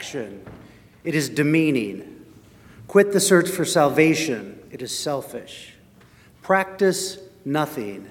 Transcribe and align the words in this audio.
perfection. 0.00 0.46
It 1.04 1.14
is 1.14 1.28
demeaning. 1.28 2.24
Quit 2.88 3.12
the 3.12 3.20
search 3.20 3.50
for 3.50 3.66
salvation. 3.66 4.58
It 4.70 4.80
is 4.80 4.96
selfish. 4.96 5.74
Practice 6.42 7.18
nothing, 7.44 8.10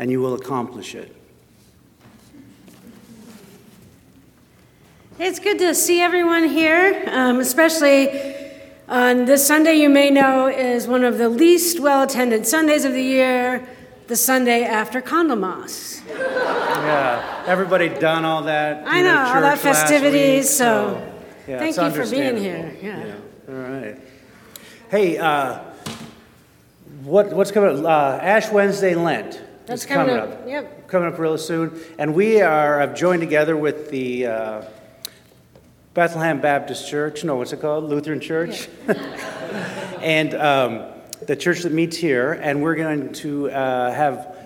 and 0.00 0.10
you 0.10 0.20
will 0.20 0.34
accomplish 0.34 0.96
it. 0.96 1.14
It's 5.20 5.38
good 5.38 5.60
to 5.60 5.74
see 5.76 6.00
everyone 6.00 6.48
here, 6.48 7.04
um, 7.06 7.38
especially 7.38 8.34
on 8.88 9.24
this 9.24 9.46
Sunday, 9.46 9.74
you 9.74 9.88
may 9.88 10.10
know 10.10 10.48
is 10.48 10.88
one 10.88 11.04
of 11.04 11.18
the 11.18 11.28
least 11.28 11.78
well 11.78 12.02
attended 12.02 12.48
Sundays 12.48 12.84
of 12.84 12.92
the 12.94 13.02
year, 13.02 13.64
the 14.08 14.16
Sunday 14.16 14.64
after 14.64 15.00
Candlemas. 15.00 16.02
Yeah, 16.08 17.44
everybody 17.46 17.88
done 17.88 18.24
all 18.24 18.42
that. 18.42 18.86
I 18.86 18.98
you 18.98 19.04
know, 19.04 19.16
all 19.16 19.40
that 19.40 19.42
last 19.42 19.62
festivities, 19.62 20.46
week, 20.46 20.50
so 20.50 21.11
yeah, 21.46 21.58
thank 21.58 21.76
you 21.76 21.90
for 21.90 22.10
being 22.10 22.36
here, 22.36 22.76
yeah. 22.82 23.14
All 23.48 23.54
right. 23.54 23.98
Hey, 24.90 25.18
uh, 25.18 25.58
what, 27.02 27.32
what's 27.32 27.50
coming 27.50 27.78
up? 27.78 27.84
Uh, 27.84 28.22
Ash 28.22 28.50
Wednesday 28.50 28.94
Lent. 28.94 29.42
That's 29.66 29.82
is 29.82 29.88
coming 29.88 30.16
up, 30.16 30.46
yep. 30.46 30.88
Coming 30.88 31.12
up 31.12 31.18
real 31.18 31.38
soon. 31.38 31.80
And 31.98 32.14
we 32.14 32.40
are 32.40 32.80
have 32.80 32.94
joined 32.94 33.20
together 33.20 33.56
with 33.56 33.90
the 33.90 34.26
uh, 34.26 34.62
Bethlehem 35.94 36.40
Baptist 36.40 36.88
Church. 36.88 37.24
No, 37.24 37.36
what's 37.36 37.52
it 37.52 37.60
called? 37.60 37.84
Lutheran 37.84 38.20
Church. 38.20 38.68
and 40.00 40.34
um, 40.34 40.84
the 41.26 41.36
church 41.36 41.62
that 41.62 41.72
meets 41.72 41.96
here. 41.96 42.32
And 42.32 42.62
we're 42.62 42.76
going 42.76 43.12
to 43.14 43.50
uh, 43.50 43.92
have 43.92 44.36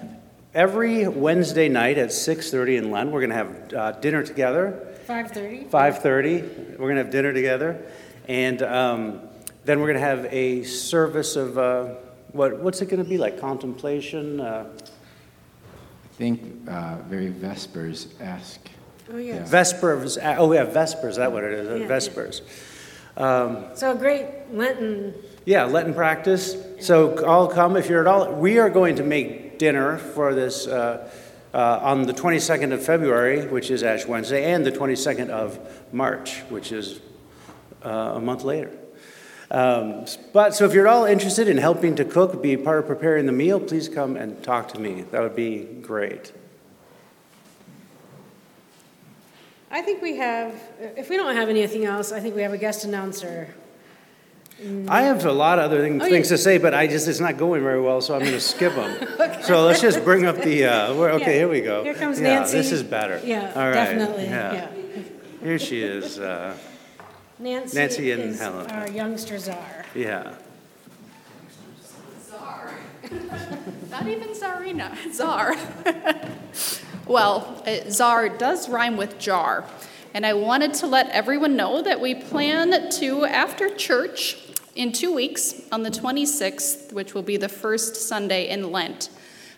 every 0.54 1.06
Wednesday 1.06 1.68
night 1.68 1.98
at 1.98 2.08
6.30 2.08 2.78
in 2.78 2.90
Lent, 2.90 3.10
we're 3.10 3.20
going 3.20 3.30
to 3.30 3.36
have 3.36 3.74
uh, 3.74 3.92
dinner 4.00 4.22
together. 4.22 4.85
5:30. 5.06 5.70
5:30. 5.70 6.78
We're 6.78 6.88
gonna 6.88 7.02
have 7.02 7.10
dinner 7.10 7.32
together, 7.32 7.80
and 8.28 8.62
um, 8.62 9.20
then 9.64 9.80
we're 9.80 9.86
gonna 9.86 10.00
have 10.00 10.26
a 10.30 10.64
service 10.64 11.36
of 11.36 11.58
uh, 11.58 11.94
what? 12.32 12.58
What's 12.60 12.82
it 12.82 12.86
gonna 12.86 13.04
be 13.04 13.18
like? 13.18 13.40
Contemplation. 13.40 14.40
Uh, 14.40 14.66
I 16.04 16.18
think 16.18 16.68
uh, 16.68 16.96
very 17.08 17.28
Vespers 17.28 18.08
esque. 18.20 18.70
Oh, 19.12 19.18
yeah. 19.18 19.44
Vespers. 19.44 20.18
Oh, 20.18 20.52
yeah, 20.52 20.64
Vespers. 20.64 21.10
Is 21.10 21.16
that 21.16 21.30
what 21.30 21.44
it 21.44 21.52
is? 21.52 21.68
Yeah, 21.68 21.76
yeah. 21.76 21.86
Vespers. 21.86 22.42
So 23.16 23.92
a 23.92 23.94
great 23.94 24.26
Lenten, 24.52 25.14
Yeah, 25.44 25.64
Lenten 25.64 25.94
practice. 25.94 26.56
So 26.80 27.24
all 27.24 27.48
come 27.48 27.76
if 27.76 27.88
you're 27.88 28.00
at 28.00 28.06
all. 28.06 28.32
We 28.32 28.58
are 28.58 28.70
going 28.70 28.96
to 28.96 29.04
make 29.04 29.58
dinner 29.58 29.98
for 29.98 30.34
this 30.34 30.66
uh, 30.66 31.08
uh, 31.56 31.80
on 31.82 32.02
the 32.02 32.12
22nd 32.12 32.74
of 32.74 32.84
February, 32.84 33.46
which 33.46 33.70
is 33.70 33.82
Ash 33.82 34.04
Wednesday, 34.04 34.52
and 34.52 34.66
the 34.66 34.70
22nd 34.70 35.30
of 35.30 35.58
March, 35.90 36.40
which 36.50 36.70
is 36.70 37.00
uh, 37.82 37.88
a 37.88 38.20
month 38.20 38.44
later. 38.44 38.70
Um, 39.50 40.04
but 40.34 40.54
so 40.54 40.66
if 40.66 40.74
you're 40.74 40.86
all 40.86 41.06
interested 41.06 41.48
in 41.48 41.56
helping 41.56 41.96
to 41.96 42.04
cook, 42.04 42.42
be 42.42 42.58
part 42.58 42.80
of 42.80 42.86
preparing 42.86 43.24
the 43.24 43.32
meal, 43.32 43.58
please 43.58 43.88
come 43.88 44.16
and 44.16 44.42
talk 44.44 44.68
to 44.74 44.78
me. 44.78 45.06
That 45.12 45.22
would 45.22 45.34
be 45.34 45.60
great. 45.80 46.30
I 49.70 49.80
think 49.80 50.02
we 50.02 50.16
have, 50.16 50.60
if 50.78 51.08
we 51.08 51.16
don't 51.16 51.34
have 51.36 51.48
anything 51.48 51.86
else, 51.86 52.12
I 52.12 52.20
think 52.20 52.36
we 52.36 52.42
have 52.42 52.52
a 52.52 52.58
guest 52.58 52.84
announcer. 52.84 53.54
I 54.88 55.02
have 55.02 55.24
a 55.26 55.32
lot 55.32 55.58
of 55.58 55.66
other 55.66 55.82
thing, 55.82 56.00
Oh, 56.00 56.04
things 56.08 56.30
yeah. 56.30 56.36
to 56.36 56.42
say, 56.42 56.56
but 56.58 56.72
I 56.72 56.86
just 56.86 57.06
it's 57.08 57.20
not 57.20 57.36
going 57.36 57.62
very 57.62 57.80
well, 57.80 58.00
so 58.00 58.14
I'm 58.14 58.20
going 58.20 58.32
to 58.32 58.40
skip 58.40 58.74
them. 58.74 59.08
So 59.42 59.64
let's 59.64 59.80
just 59.80 60.02
bring 60.02 60.24
up 60.26 60.38
the. 60.38 60.64
Uh, 60.64 60.94
we're- 60.94 61.12
okay, 61.12 61.32
Yeah. 61.32 61.38
here 61.40 61.48
we 61.48 61.60
go. 61.60 61.84
Here 61.84 61.94
comes 61.94 62.18
yeah, 62.18 62.40
Nancy. 62.40 62.56
This 62.56 62.72
is 62.72 62.82
better. 62.82 63.20
Yeah, 63.22 63.52
All 63.54 63.62
right. 63.62 63.74
definitely, 63.74 64.24
Yeah. 64.24 64.52
yeah. 64.52 64.68
Here 65.42 65.58
she 65.58 65.82
is. 65.82 66.18
Uh, 66.18 66.56
Nancy 67.38 67.76
Nancy 67.78 68.10
and 68.12 68.22
is 68.22 68.40
Helen. 68.40 68.68
our 68.70 68.88
youngster 68.90 69.38
czar. 69.38 69.84
yeah. 69.94 70.32
Not 73.90 74.06
even 74.08 74.28
Tsarina, 74.30 74.96
Czar. 75.12 75.54
well, 77.06 77.62
uh, 77.66 77.90
Czar 77.90 78.30
does 78.30 78.68
rhyme 78.68 78.96
with 78.96 79.18
jar. 79.18 79.64
And 80.16 80.24
I 80.24 80.32
wanted 80.32 80.72
to 80.76 80.86
let 80.86 81.10
everyone 81.10 81.56
know 81.56 81.82
that 81.82 82.00
we 82.00 82.14
plan 82.14 82.88
to, 82.88 83.26
after 83.26 83.68
church, 83.68 84.38
in 84.74 84.90
two 84.90 85.14
weeks, 85.14 85.60
on 85.70 85.82
the 85.82 85.90
26th, 85.90 86.90
which 86.94 87.12
will 87.12 87.20
be 87.20 87.36
the 87.36 87.50
first 87.50 87.96
Sunday 87.96 88.48
in 88.48 88.72
Lent, 88.72 89.10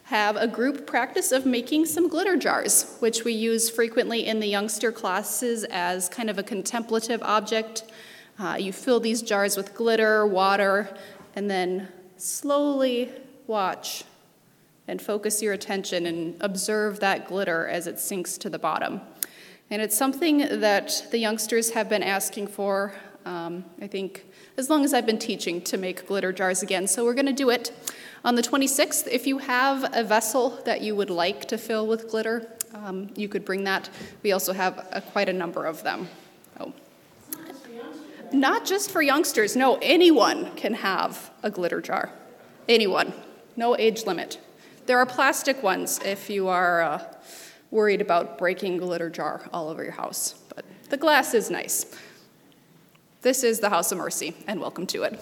have 0.06 0.34
a 0.34 0.48
group 0.48 0.84
practice 0.84 1.30
of 1.30 1.46
making 1.46 1.86
some 1.86 2.08
glitter 2.08 2.36
jars, 2.36 2.96
which 2.98 3.22
we 3.22 3.34
use 3.34 3.70
frequently 3.70 4.26
in 4.26 4.40
the 4.40 4.48
youngster 4.48 4.90
classes 4.90 5.62
as 5.70 6.08
kind 6.08 6.28
of 6.28 6.38
a 6.38 6.42
contemplative 6.42 7.22
object. 7.22 7.84
Uh, 8.40 8.56
you 8.58 8.72
fill 8.72 8.98
these 8.98 9.22
jars 9.22 9.56
with 9.56 9.76
glitter, 9.76 10.26
water, 10.26 10.92
and 11.36 11.48
then 11.48 11.86
slowly 12.16 13.12
watch 13.46 14.02
and 14.88 15.00
focus 15.00 15.40
your 15.40 15.52
attention 15.52 16.04
and 16.04 16.36
observe 16.40 16.98
that 16.98 17.28
glitter 17.28 17.68
as 17.68 17.86
it 17.86 18.00
sinks 18.00 18.36
to 18.38 18.50
the 18.50 18.58
bottom. 18.58 19.00
And 19.70 19.82
it's 19.82 19.96
something 19.96 20.60
that 20.60 21.06
the 21.10 21.18
youngsters 21.18 21.70
have 21.70 21.90
been 21.90 22.02
asking 22.02 22.46
for, 22.46 22.94
um, 23.26 23.64
I 23.82 23.86
think, 23.86 24.24
as 24.56 24.70
long 24.70 24.82
as 24.82 24.94
I've 24.94 25.04
been 25.04 25.18
teaching 25.18 25.60
to 25.62 25.76
make 25.76 26.06
glitter 26.06 26.32
jars 26.32 26.62
again. 26.62 26.86
So 26.86 27.04
we're 27.04 27.14
going 27.14 27.26
to 27.26 27.32
do 27.32 27.50
it 27.50 27.70
on 28.24 28.34
the 28.34 28.42
26th. 28.42 29.06
If 29.08 29.26
you 29.26 29.38
have 29.38 29.90
a 29.94 30.02
vessel 30.02 30.60
that 30.64 30.80
you 30.80 30.96
would 30.96 31.10
like 31.10 31.44
to 31.46 31.58
fill 31.58 31.86
with 31.86 32.08
glitter, 32.08 32.50
um, 32.72 33.10
you 33.14 33.28
could 33.28 33.44
bring 33.44 33.64
that. 33.64 33.90
We 34.22 34.32
also 34.32 34.54
have 34.54 34.88
uh, 34.90 35.00
quite 35.00 35.28
a 35.28 35.34
number 35.34 35.66
of 35.66 35.82
them. 35.82 36.08
Oh. 36.58 36.72
Not 38.32 38.64
just 38.64 38.90
for 38.90 39.02
youngsters, 39.02 39.54
no, 39.54 39.78
anyone 39.82 40.54
can 40.56 40.74
have 40.74 41.30
a 41.42 41.50
glitter 41.50 41.80
jar. 41.80 42.10
Anyone, 42.68 43.12
no 43.56 43.76
age 43.76 44.06
limit. 44.06 44.38
There 44.86 44.98
are 44.98 45.06
plastic 45.06 45.62
ones 45.62 46.00
if 46.04 46.30
you 46.30 46.48
are 46.48 46.82
uh, 46.82 47.04
worried 47.70 48.00
about 48.00 48.38
breaking 48.38 48.78
glitter 48.78 49.10
jar 49.10 49.48
all 49.52 49.68
over 49.68 49.82
your 49.82 49.92
house, 49.92 50.34
but 50.54 50.64
the 50.90 50.96
glass 50.96 51.34
is 51.34 51.50
nice. 51.50 51.86
This 53.22 53.44
is 53.44 53.60
the 53.60 53.68
House 53.68 53.92
of 53.92 53.98
Mercy, 53.98 54.34
and 54.46 54.60
welcome 54.60 54.86
to 54.88 55.02
it. 55.02 55.20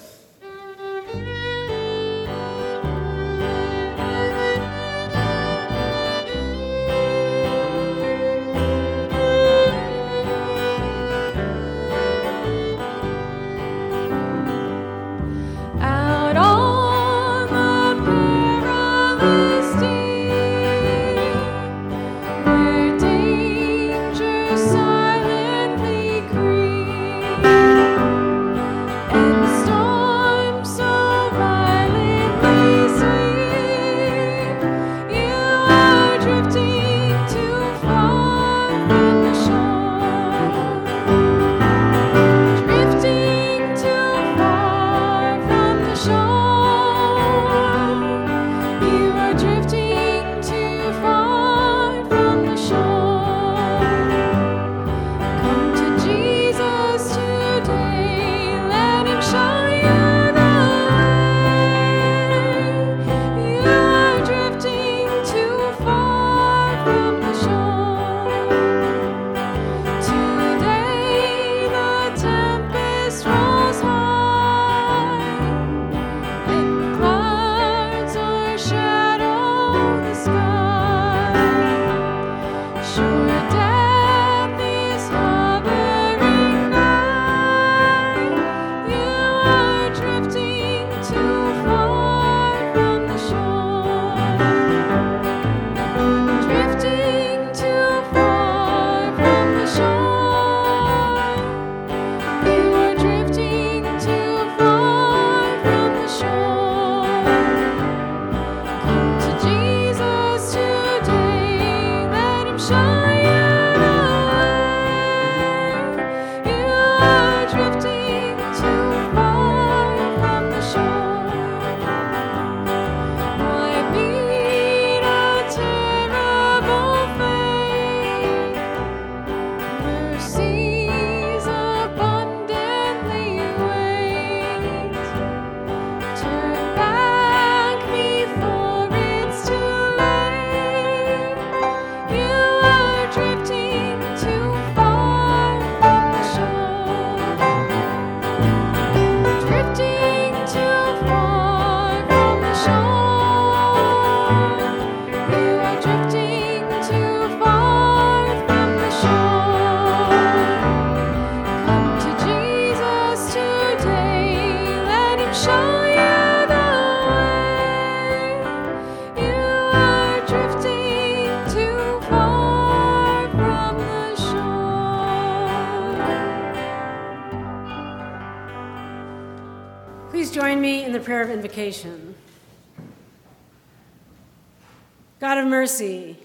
Mercy, 185.66 186.16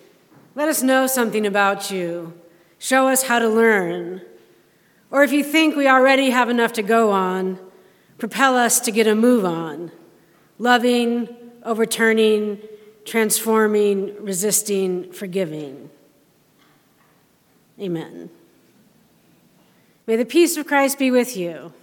let 0.54 0.70
us 0.70 0.84
know 0.84 1.08
something 1.08 1.48
about 1.48 1.90
you. 1.90 2.32
Show 2.78 3.08
us 3.08 3.24
how 3.24 3.40
to 3.40 3.50
learn. 3.50 4.22
Or 5.10 5.24
if 5.24 5.32
you 5.32 5.44
think 5.44 5.76
we 5.76 5.88
already 5.88 6.30
have 6.30 6.48
enough 6.48 6.74
to 6.74 6.84
go 6.84 7.10
on, 7.10 7.58
propel 8.20 8.56
us 8.56 8.80
to 8.82 8.92
get 8.92 9.08
a 9.08 9.16
move 9.16 9.44
on. 9.44 9.92
Loving, 10.60 11.28
overturning, 11.66 12.62
transforming, 13.04 14.14
resisting, 14.24 15.12
forgiving. 15.12 15.90
Amen. 17.80 18.30
May 20.06 20.18
the 20.18 20.26
peace 20.26 20.56
of 20.56 20.68
Christ 20.68 21.00
be 21.00 21.10
with 21.10 21.36
you. 21.36 21.74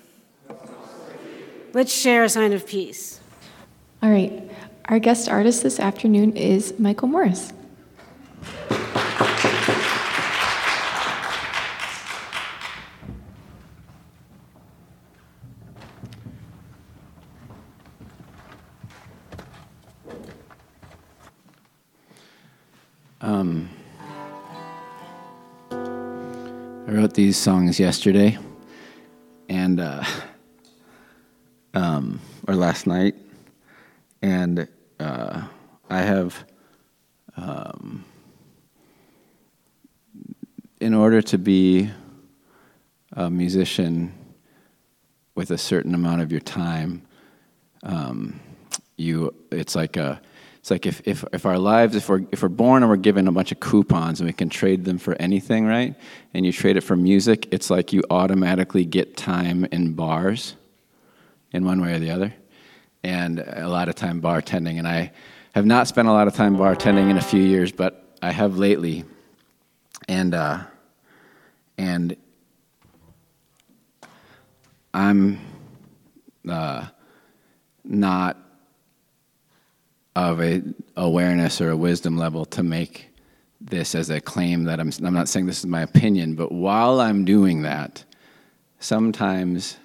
Let's 1.73 1.93
share 1.93 2.23
a 2.23 2.29
sign 2.29 2.53
of 2.53 2.65
peace. 2.69 3.19
All 4.01 4.11
right. 4.11 4.49
Our 4.89 4.99
guest 4.99 5.29
artist 5.29 5.65
this 5.65 5.79
afternoon 5.79 6.35
is 6.35 6.73
Michael 6.79 7.09
Morris. 7.09 7.53
Um, 23.21 23.69
I 25.71 25.77
wrote 26.87 27.13
these 27.13 27.37
songs 27.37 27.79
yesterday, 27.79 28.39
and 29.51 29.81
uh, 29.81 30.03
um, 31.75 32.21
or 32.47 32.55
last 32.55 32.87
night, 32.87 33.17
and 34.23 34.67
I 35.89 36.03
have, 36.03 36.45
um, 37.37 38.05
in 40.81 40.95
order 40.95 41.23
to 41.23 41.39
be 41.39 41.91
a 43.13 43.31
musician 43.31 44.13
with 45.35 45.51
a 45.51 45.59
certain 45.59 45.95
amount 45.95 46.23
of 46.23 46.31
your 46.31 46.41
time, 46.41 47.03
um, 47.83 48.41
you 48.97 49.33
it's 49.51 49.77
like 49.77 49.97
a 49.97 50.21
it's 50.59 50.71
like 50.71 50.87
if, 50.87 51.01
if, 51.05 51.25
if 51.33 51.47
our 51.47 51.59
lives 51.59 51.95
if 51.95 52.09
we're 52.09 52.25
if 52.33 52.43
we're 52.43 52.49
born 52.49 52.83
and 52.83 52.91
we're 52.91 52.97
given 52.97 53.29
a 53.29 53.33
bunch 53.33 53.53
of 53.53 53.61
coupons 53.61 54.21
and 54.21 54.27
we 54.29 54.33
can 54.33 54.49
trade 54.49 54.85
them 54.85 54.99
for 54.99 55.15
anything 55.15 55.65
right 55.65 55.95
and 56.35 56.45
you 56.45 56.51
trade 56.51 56.77
it 56.77 56.81
for 56.81 56.97
music 56.97 57.47
it's 57.53 57.71
like 57.71 57.93
you 57.93 58.03
automatically 58.11 58.85
get 58.85 59.17
time 59.17 59.65
in 59.67 59.93
bars 59.93 60.57
in 61.53 61.65
one 61.65 61.81
way 61.81 61.95
or 61.95 61.99
the 61.99 62.11
other. 62.11 62.35
And 63.03 63.41
a 63.41 63.69
lot 63.69 63.89
of 63.89 63.95
time 63.95 64.21
bartending. 64.21 64.79
And 64.79 64.87
i 64.87 65.13
have 65.55 65.67
not 65.67 65.89
spent 65.89 66.09
a 66.09 66.13
lot 66.13 66.29
of 66.29 66.35
time 66.35 66.57
bartending 66.57 67.11
in 67.11 67.17
a 67.17 67.23
few 67.23 67.43
years 67.43 67.73
but 67.73 68.05
i 68.23 68.31
have 68.31 68.59
lately. 68.59 69.05
And 70.09 70.35
uh, 70.35 70.61
and 71.77 72.17
i'm 74.95 75.39
uh, 76.49 76.87
not 77.85 78.37
of 80.17 80.41
a 80.41 80.63
awareness 80.97 81.61
or 81.61 81.71
a 81.71 81.77
wisdom 81.77 82.17
level 82.17 82.45
to 82.45 82.63
make 82.63 83.09
this 83.61 83.95
as 83.95 84.11
a 84.11 84.21
claim 84.21 84.65
that 84.65 84.81
I'm, 84.81 84.91
I'm 85.05 85.15
not 85.15 85.29
saying 85.29 85.47
this 85.47 85.61
is 85.61 85.67
my 85.67 85.83
opinion, 85.83 86.35
but 86.35 86.51
while 86.53 87.01
I'm 87.01 87.25
doing 87.25 87.63
that, 87.63 88.05
sometimes 88.81 89.77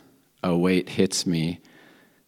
a 0.44 0.56
weight 0.56 0.90
hits 0.90 1.26
me 1.26 1.60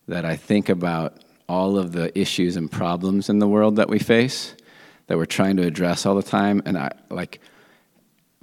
that 0.08 0.26
I 0.26 0.36
think 0.36 0.70
about 0.70 1.24
all 1.48 1.78
of 1.78 1.92
the 1.92 2.18
issues 2.18 2.56
and 2.56 2.72
problems 2.72 3.30
in 3.30 3.40
the 3.40 3.48
world 3.48 3.76
that 3.76 3.90
we 3.90 4.00
face 4.00 4.56
that 5.08 5.18
we're 5.18 5.26
trying 5.26 5.58
to 5.58 5.64
address 5.64 6.06
all 6.06 6.16
the 6.16 6.24
time 6.24 6.62
and 6.66 6.78
I 6.78 6.92
like 7.10 7.40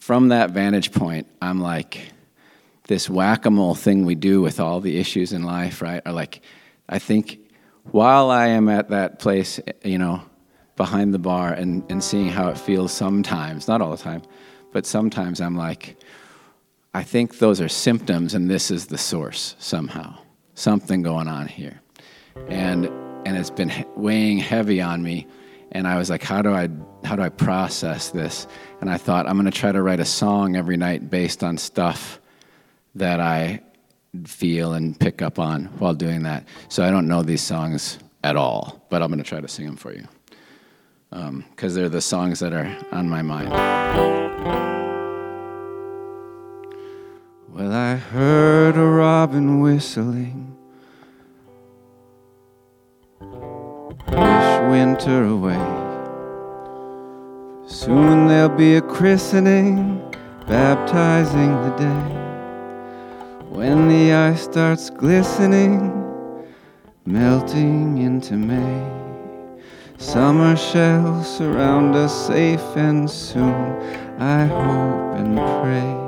from 0.01 0.29
that 0.29 0.51
vantage 0.51 0.93
point 0.93 1.27
I'm 1.41 1.61
like 1.61 2.13
this 2.89 3.09
whack-a-mole 3.09 3.75
thing 3.75 4.05
we 4.05 4.15
do 4.15 4.41
with 4.41 4.61
all 4.61 4.81
the 4.81 4.99
issues 4.99 5.33
in 5.33 5.43
life 5.43 5.83
right 5.83 6.03
are 6.07 6.13
like 6.13 6.43
I 6.89 6.99
think 6.99 7.39
while 7.91 8.31
I 8.31 8.49
am 8.49 8.69
at 8.69 8.91
that 8.91 9.19
place, 9.19 9.61
you 9.85 9.99
know, 9.99 10.23
behind 10.77 11.13
the 11.13 11.19
bar 11.19 11.53
and, 11.53 11.85
and 11.91 12.03
seeing 12.03 12.29
how 12.29 12.49
it 12.49 12.59
feels 12.59 12.93
sometimes, 12.93 13.69
not 13.69 13.81
all 13.81 13.91
the 13.91 13.97
time, 13.97 14.23
but 14.73 14.87
sometimes 14.87 15.41
I'm 15.41 15.57
like, 15.57 15.97
I 16.95 17.03
think 17.03 17.39
those 17.39 17.61
are 17.61 17.69
symptoms 17.69 18.35
and 18.35 18.49
this 18.49 18.71
is 18.71 18.87
the 18.87 18.99
source 18.99 19.57
somehow. 19.59 20.19
Something 20.55 21.03
going 21.03 21.29
on 21.29 21.49
here. 21.49 21.82
And 22.49 22.87
and 23.25 23.37
it's 23.37 23.51
been 23.51 23.73
weighing 23.97 24.39
heavy 24.39 24.81
on 24.81 25.03
me 25.03 25.27
and 25.71 25.87
I 25.89 25.97
was 25.97 26.11
like 26.11 26.23
how 26.23 26.43
do 26.43 26.53
I 26.53 26.69
how 27.05 27.17
do 27.17 27.23
I 27.23 27.29
process 27.29 28.11
this? 28.11 28.47
And 28.81 28.91
I 28.91 28.97
thought 28.97 29.27
I'm 29.27 29.35
going 29.35 29.51
to 29.51 29.57
try 29.57 29.73
to 29.73 29.83
write 29.83 30.01
a 30.01 30.05
song 30.05 30.57
every 30.57 30.77
night 30.77 31.11
based 31.11 31.43
on 31.43 31.59
stuff 31.59 32.21
that 32.95 33.21
I 33.21 33.61
feel 34.25 34.75
and 34.75 34.99
pick 34.99 35.23
up 35.23 35.39
on 35.39 35.65
while 35.79 35.95
doing 35.95 36.23
that. 36.25 36.47
So 36.69 36.85
I 36.85 36.91
don't 36.91 37.09
know 37.09 37.23
these 37.23 37.41
songs 37.41 37.99
at 38.23 38.37
all, 38.37 38.87
but 38.89 39.03
I'm 39.03 39.09
going 39.09 39.23
to 39.23 39.29
try 39.29 39.41
to 39.41 39.49
sing 39.49 39.67
them 39.67 39.77
for 39.77 39.93
you 39.93 40.07
um, 41.11 41.45
because 41.51 41.75
they're 41.75 41.89
the 41.89 42.01
songs 42.01 42.41
that 42.41 42.53
are 42.53 42.77
on 42.93 43.09
my 43.09 43.23
mind. 43.23 43.51
Well, 47.49 47.73
I 47.73 47.97
heard 47.97 48.77
a 48.77 48.85
robin 48.85 49.61
whistling. 49.61 50.52
Wish 54.09 54.71
winter 54.71 55.25
away. 55.25 55.65
Soon 57.67 58.29
there'll 58.29 58.49
be 58.49 58.77
a 58.77 58.83
christening, 58.83 60.01
baptizing 60.47 61.53
the 61.63 61.77
day. 61.77 62.19
When 63.49 63.89
the 63.89 64.13
ice 64.13 64.43
starts 64.43 64.91
glistening, 64.91 65.93
melting 67.07 67.99
into 67.99 68.35
May, 68.35 69.59
summer 69.99 70.57
shall 70.57 71.23
surround 71.23 71.95
us 71.95 72.27
safe 72.27 72.77
and 72.77 73.09
soon, 73.09 73.55
I 74.19 74.47
hope 74.47 75.17
and 75.17 75.37
pray. 75.37 76.03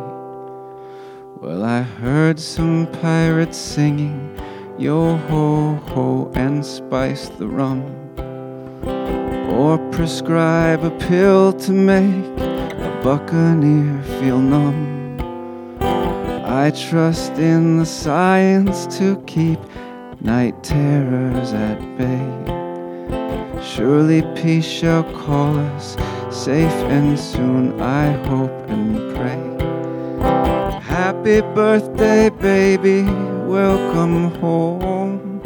Well, 1.40 1.64
I 1.64 1.82
heard 1.82 2.40
some 2.40 2.86
pirates 3.02 3.58
singing, 3.58 4.36
yo 4.78 5.16
ho 5.28 5.74
ho, 5.92 6.30
and 6.34 6.64
spice 6.64 7.28
the 7.38 7.46
rum, 7.46 7.82
or 9.48 9.78
prescribe 9.90 10.84
a 10.84 10.90
pill 11.06 11.52
to 11.52 11.72
make 11.72 12.24
a 12.40 13.00
buccaneer 13.02 14.02
feel 14.18 14.38
numb. 14.38 14.92
I 15.80 16.70
trust 16.70 17.32
in 17.32 17.78
the 17.78 17.86
science 17.86 18.86
to 18.98 19.22
keep 19.26 19.58
night 20.20 20.62
terrors 20.62 21.52
at 21.52 21.78
bay. 21.98 22.26
Surely 23.62 24.22
peace 24.34 24.64
shall 24.64 25.04
call 25.24 25.58
us 25.58 25.96
safe 26.30 26.72
and 26.90 27.18
soon, 27.18 27.80
I 27.80 28.12
hope 28.28 28.50
and 28.68 29.14
pray. 29.14 29.73
Happy 31.24 31.40
birthday, 31.54 32.28
baby, 32.28 33.02
welcome 33.48 34.30
home. 34.42 35.40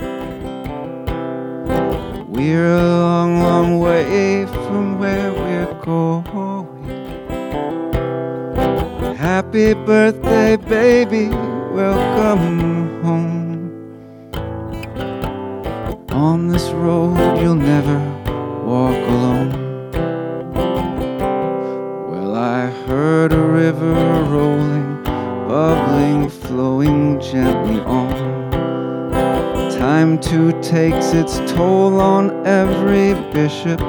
We're 2.27 2.75
a 2.75 2.83
long, 2.83 3.41
long 3.41 3.79
way 3.79 4.47
from 4.47 4.99
where 4.99 5.33
we're 5.33 5.73
going. 5.85 7.15
Happy 9.15 9.75
birthday, 9.75 10.57
baby, 10.57 11.29
welcome 11.29 13.01
home. 13.05 13.71
On 16.11 16.49
this 16.49 16.71
road, 16.71 17.39
you'll 17.41 17.55
never 17.55 18.01
walk 18.67 18.97
alone. 18.97 19.53
Well, 22.11 22.35
I 22.35 22.67
heard 22.89 23.33
a 23.33 23.41
river 23.41 23.95
rolling, 24.25 24.98
bubbling, 25.49 26.29
flowing 26.29 27.19
gently 27.21 27.81
on. 27.81 28.11
Time 29.71 30.21
too 30.21 30.53
takes 30.61 31.15
its 31.15 31.39
toll 31.51 31.99
on 31.99 32.47
every 32.47 33.15
bishop, 33.33 33.81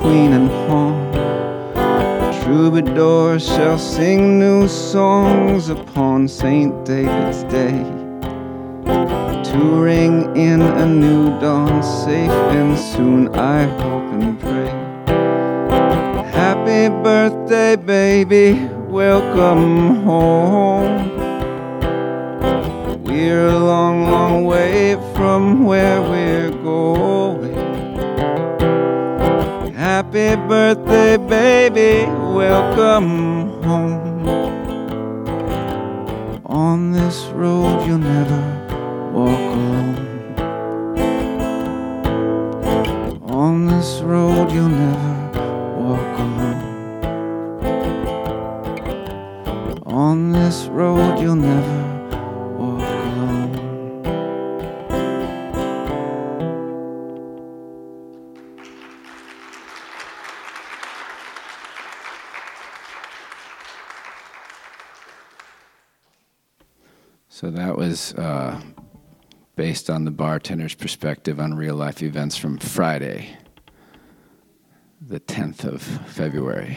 queen, 0.00 0.32
and 0.34 0.50
pawn. 0.68 1.08
Troubadours 2.42 3.46
shall 3.46 3.78
sing 3.78 4.38
new 4.38 4.68
songs 4.68 5.70
upon 5.70 6.28
St. 6.28 6.84
David's 6.84 7.42
Day. 7.44 7.82
To 9.50 9.58
ring 9.80 10.36
in 10.36 10.60
a 10.60 10.84
new 10.84 11.30
dawn, 11.40 11.82
safe 11.82 12.30
and 12.58 12.78
soon, 12.78 13.28
I 13.34 13.62
hope 13.64 14.12
and 14.12 14.38
pray. 14.38 14.70
Happy 16.32 16.88
birthday, 17.02 17.76
baby, 17.76 18.68
welcome 18.88 20.02
home. 20.04 21.14
We're 23.04 23.48
a 23.48 23.58
long, 23.58 24.10
long 24.10 24.44
way 24.44 24.94
from 25.14 25.64
where 25.64 26.00
we're 26.00 26.50
going. 26.50 27.54
Happy 29.74 30.36
birthday, 30.36 31.18
baby, 31.18 32.10
welcome 32.10 33.62
home. 33.62 34.26
On 36.46 36.92
this 36.92 37.26
road, 37.34 37.86
you'll 37.86 37.98
never 37.98 39.12
walk 39.12 39.38
alone. 39.38 40.07
Was 67.88 68.12
uh, 68.14 68.60
based 69.56 69.88
on 69.88 70.04
the 70.04 70.10
bartender's 70.10 70.74
perspective 70.74 71.40
on 71.40 71.54
real 71.54 71.74
life 71.74 72.02
events 72.02 72.36
from 72.36 72.58
Friday, 72.58 73.34
the 75.00 75.20
10th 75.20 75.64
of 75.64 75.80
February. 75.80 76.76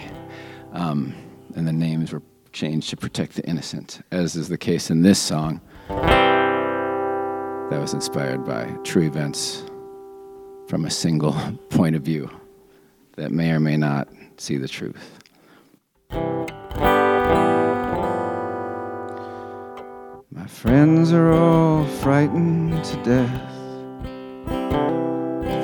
Um, 0.72 1.14
and 1.56 1.68
the 1.68 1.74
names 1.74 2.14
were 2.14 2.22
changed 2.54 2.92
to 2.92 2.98
protect 2.98 3.34
the 3.34 3.46
innocent, 3.46 4.02
as 4.12 4.38
is 4.38 4.48
the 4.48 4.58
case 4.58 4.90
in 4.90 5.02
this 5.02 5.20
song. 5.20 5.60
That 5.90 7.80
was 7.82 7.94
inspired 7.94 8.46
by 8.46 8.68
true 8.86 9.06
events 9.06 9.66
from 10.70 10.86
a 10.86 10.90
single 10.90 11.34
point 11.70 11.98
of 11.98 12.04
view 12.04 12.30
that 13.18 13.34
may 13.34 13.52
or 13.52 13.60
may 13.60 13.76
not 13.76 14.08
see 14.38 14.56
the 14.56 14.70
truth. 14.70 15.21
My 20.42 20.48
friends 20.48 21.14
are 21.14 21.32
all 21.34 21.86
frightened 22.02 22.84
to 22.84 22.96
death, 23.04 23.54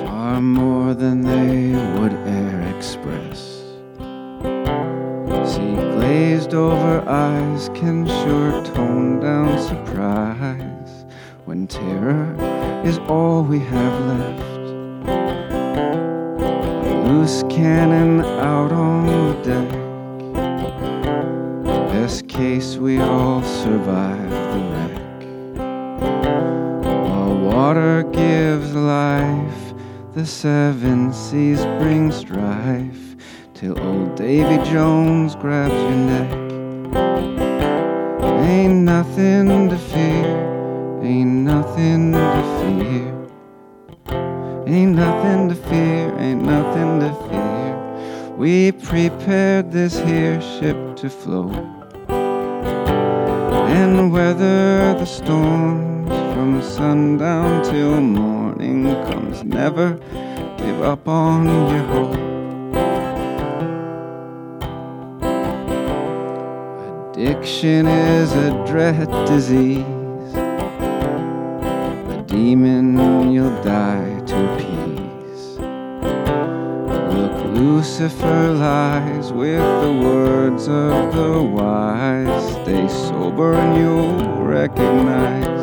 far 0.06 0.40
more 0.40 0.94
than 0.94 1.22
they 1.22 1.72
would 2.00 2.14
e'er 2.14 2.62
express. 2.76 3.40
See, 5.52 5.74
glazed 5.74 6.54
over 6.54 7.04
eyes 7.10 7.70
can 7.70 8.06
sure 8.06 8.64
tone 8.66 9.20
down 9.20 9.58
surprise 9.58 11.06
when 11.46 11.66
terror 11.66 12.36
is 12.86 13.00
all 13.10 13.42
we 13.44 13.58
have 13.58 14.06
left. 14.06 14.68
A 16.86 17.04
loose 17.08 17.42
cannon 17.50 18.22
out 18.22 18.72
on 18.72 19.08
the 19.08 19.34
deck. 19.42 19.87
We 22.80 23.00
all 23.00 23.42
survive 23.42 24.30
the 24.30 24.60
wreck. 24.72 25.24
While 26.84 27.36
water 27.40 28.04
gives 28.04 28.76
life, 28.76 29.74
the 30.14 30.24
seven 30.24 31.12
seas 31.12 31.66
bring 31.80 32.12
strife. 32.12 33.16
Till 33.56 33.80
old 33.80 34.16
Davy 34.16 34.64
Jones 34.70 35.34
grabs 35.36 35.74
your 35.74 35.92
neck. 35.92 36.32
Ain't 38.48 38.84
nothing 38.84 39.70
to 39.70 39.78
fear, 39.78 41.02
ain't 41.02 41.46
nothing 41.46 42.12
to 42.12 42.44
fear. 42.60 43.08
Ain't 44.68 44.96
nothing 44.96 45.50
to 45.50 45.56
fear, 45.56 46.16
ain't 46.20 46.44
nothing 46.44 47.00
to 47.00 47.12
fear. 47.28 48.36
We 48.38 48.72
prepared 48.72 49.72
this 49.72 49.98
here 50.00 50.40
ship 50.42 50.96
to 50.98 51.10
float 51.10 51.77
and 53.68 54.12
weather 54.14 54.94
the 54.94 55.06
storms 55.06 56.10
from 56.34 56.62
sundown 56.62 57.64
till 57.64 58.00
morning 58.00 58.86
comes. 59.10 59.44
Never 59.44 60.00
give 60.58 60.82
up 60.82 61.08
on 61.08 61.46
your 61.46 61.84
hope. 61.94 62.16
Addiction 67.14 67.88
is 67.88 68.32
a 68.34 68.52
dread 68.66 69.10
disease, 69.26 70.34
a 72.14 72.24
demon 72.28 73.32
you'll 73.32 73.64
die 73.64 74.22
to 74.28 74.54
appease. 74.54 74.97
Lucifer 77.58 78.54
lies 78.54 79.34
with 79.34 79.58
the 79.82 79.92
words 79.92 80.68
of 80.68 81.16
the 81.16 81.42
wise. 81.42 82.54
Stay 82.54 82.88
sober 82.88 83.56
and 83.56 83.78
you'll 83.82 84.44
recognize. 84.46 85.62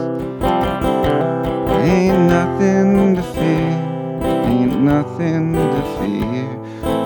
Ain't 1.87 2.19
nothing 2.29 3.15
to 3.15 3.23
fear, 3.23 3.71
ain't 4.51 4.81
nothing 4.81 5.53
to 5.53 5.83
fear. 6.01 6.49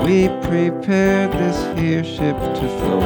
We 0.06 0.28
prepared 0.48 1.32
this 1.32 1.78
here 1.78 2.02
ship 2.02 2.38
to 2.38 2.68
float 2.78 3.02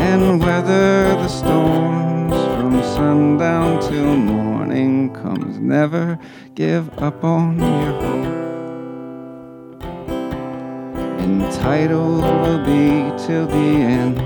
and 0.00 0.40
weather 0.40 1.08
the 1.16 1.28
storms 1.28 2.34
from 2.56 2.82
sundown 2.82 3.82
till 3.82 4.16
morning 4.16 5.12
comes. 5.12 5.58
Never 5.58 6.18
give 6.54 6.98
up 6.98 7.22
on 7.22 7.58
your 7.58 7.92
hope. 8.00 8.35
Entitled 11.56 12.22
will 12.22 12.58
be 12.58 13.24
till 13.24 13.46
the 13.46 13.56
end. 13.56 14.18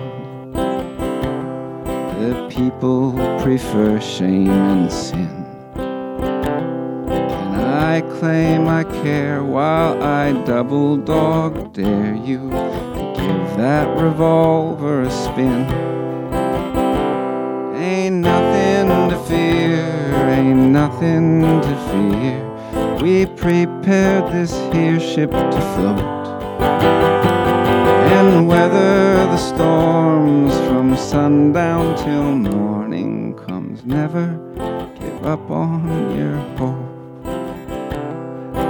The 2.20 2.48
people 2.50 3.12
prefer 3.40 4.00
shame 4.00 4.50
and 4.50 4.92
sin. 4.92 5.46
Can 5.76 7.54
I 7.54 8.00
claim 8.18 8.66
I 8.66 8.82
care 9.04 9.44
while 9.44 10.02
I 10.02 10.32
double 10.44 10.96
dog 10.96 11.72
dare 11.72 12.16
you 12.16 12.50
to 12.50 13.14
give 13.16 13.56
that 13.56 13.86
revolver 13.96 15.02
a 15.02 15.10
spin? 15.10 15.70
Ain't 17.76 18.16
nothing 18.16 19.08
to 19.10 19.16
fear, 19.28 19.78
ain't 20.30 20.72
nothing 20.72 21.42
to 21.62 21.74
fear. 21.90 22.96
We 23.00 23.26
prepared 23.26 24.32
this 24.32 24.52
here 24.72 24.98
ship 24.98 25.30
to 25.30 25.60
float 25.76 26.99
weather 28.38 29.26
the 29.26 29.36
storms 29.36 30.54
from 30.68 30.96
sundown 30.96 31.96
till 31.96 32.34
morning 32.36 33.34
comes. 33.34 33.84
Never 33.84 34.26
give 35.00 35.26
up 35.26 35.50
on 35.50 36.16
your 36.16 36.36
hope. 36.56 36.90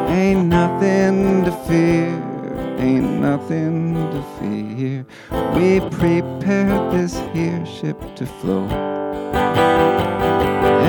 Ain't 0.08 0.46
nothing 0.46 1.44
to 1.44 1.52
fear, 1.66 2.08
ain't 2.78 3.20
nothing 3.20 3.94
to 4.12 4.22
fear. 4.38 5.06
We 5.54 5.80
prepared 5.90 6.92
this 6.92 7.18
here 7.32 7.64
ship 7.66 7.98
to 8.16 8.26
float 8.26 8.72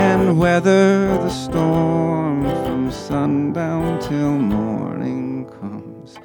and 0.07 0.39
weather 0.39 1.17
the 1.17 1.29
storm 1.29 2.43
from 2.63 2.91
sundown 2.91 3.99
till 3.99 4.37
morning 4.37 5.45
comes. 5.59 6.17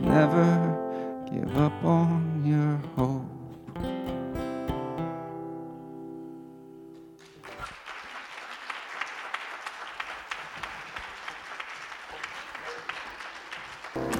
Never 0.00 0.81
give 1.32 1.56
up 1.56 1.72
on 1.82 2.42
your 2.44 2.76
hope. 2.94 3.24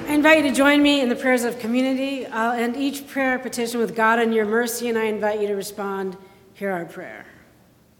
I 0.07 0.15
invite 0.15 0.43
you 0.43 0.49
to 0.49 0.55
join 0.55 0.81
me 0.81 1.01
in 1.01 1.09
the 1.09 1.15
prayers 1.15 1.43
of 1.43 1.59
community. 1.59 2.25
I'll 2.25 2.51
end 2.51 2.77
each 2.77 3.07
prayer 3.07 3.37
petition 3.37 3.79
with 3.79 3.95
God 3.95 4.19
and 4.19 4.33
your 4.33 4.45
mercy, 4.45 4.89
and 4.89 4.97
I 4.97 5.05
invite 5.05 5.39
you 5.39 5.47
to 5.47 5.55
respond, 5.55 6.17
Hear 6.55 6.71
our 6.71 6.85
prayer. 6.85 7.25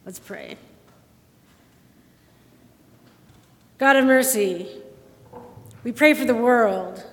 Let's 0.06 0.19
pray. 0.19 0.58
God 3.78 3.95
of 3.95 4.06
mercy, 4.06 4.69
we 5.84 5.91
pray 5.91 6.13
for 6.13 6.26
the 6.26 6.36
world, 6.36 7.04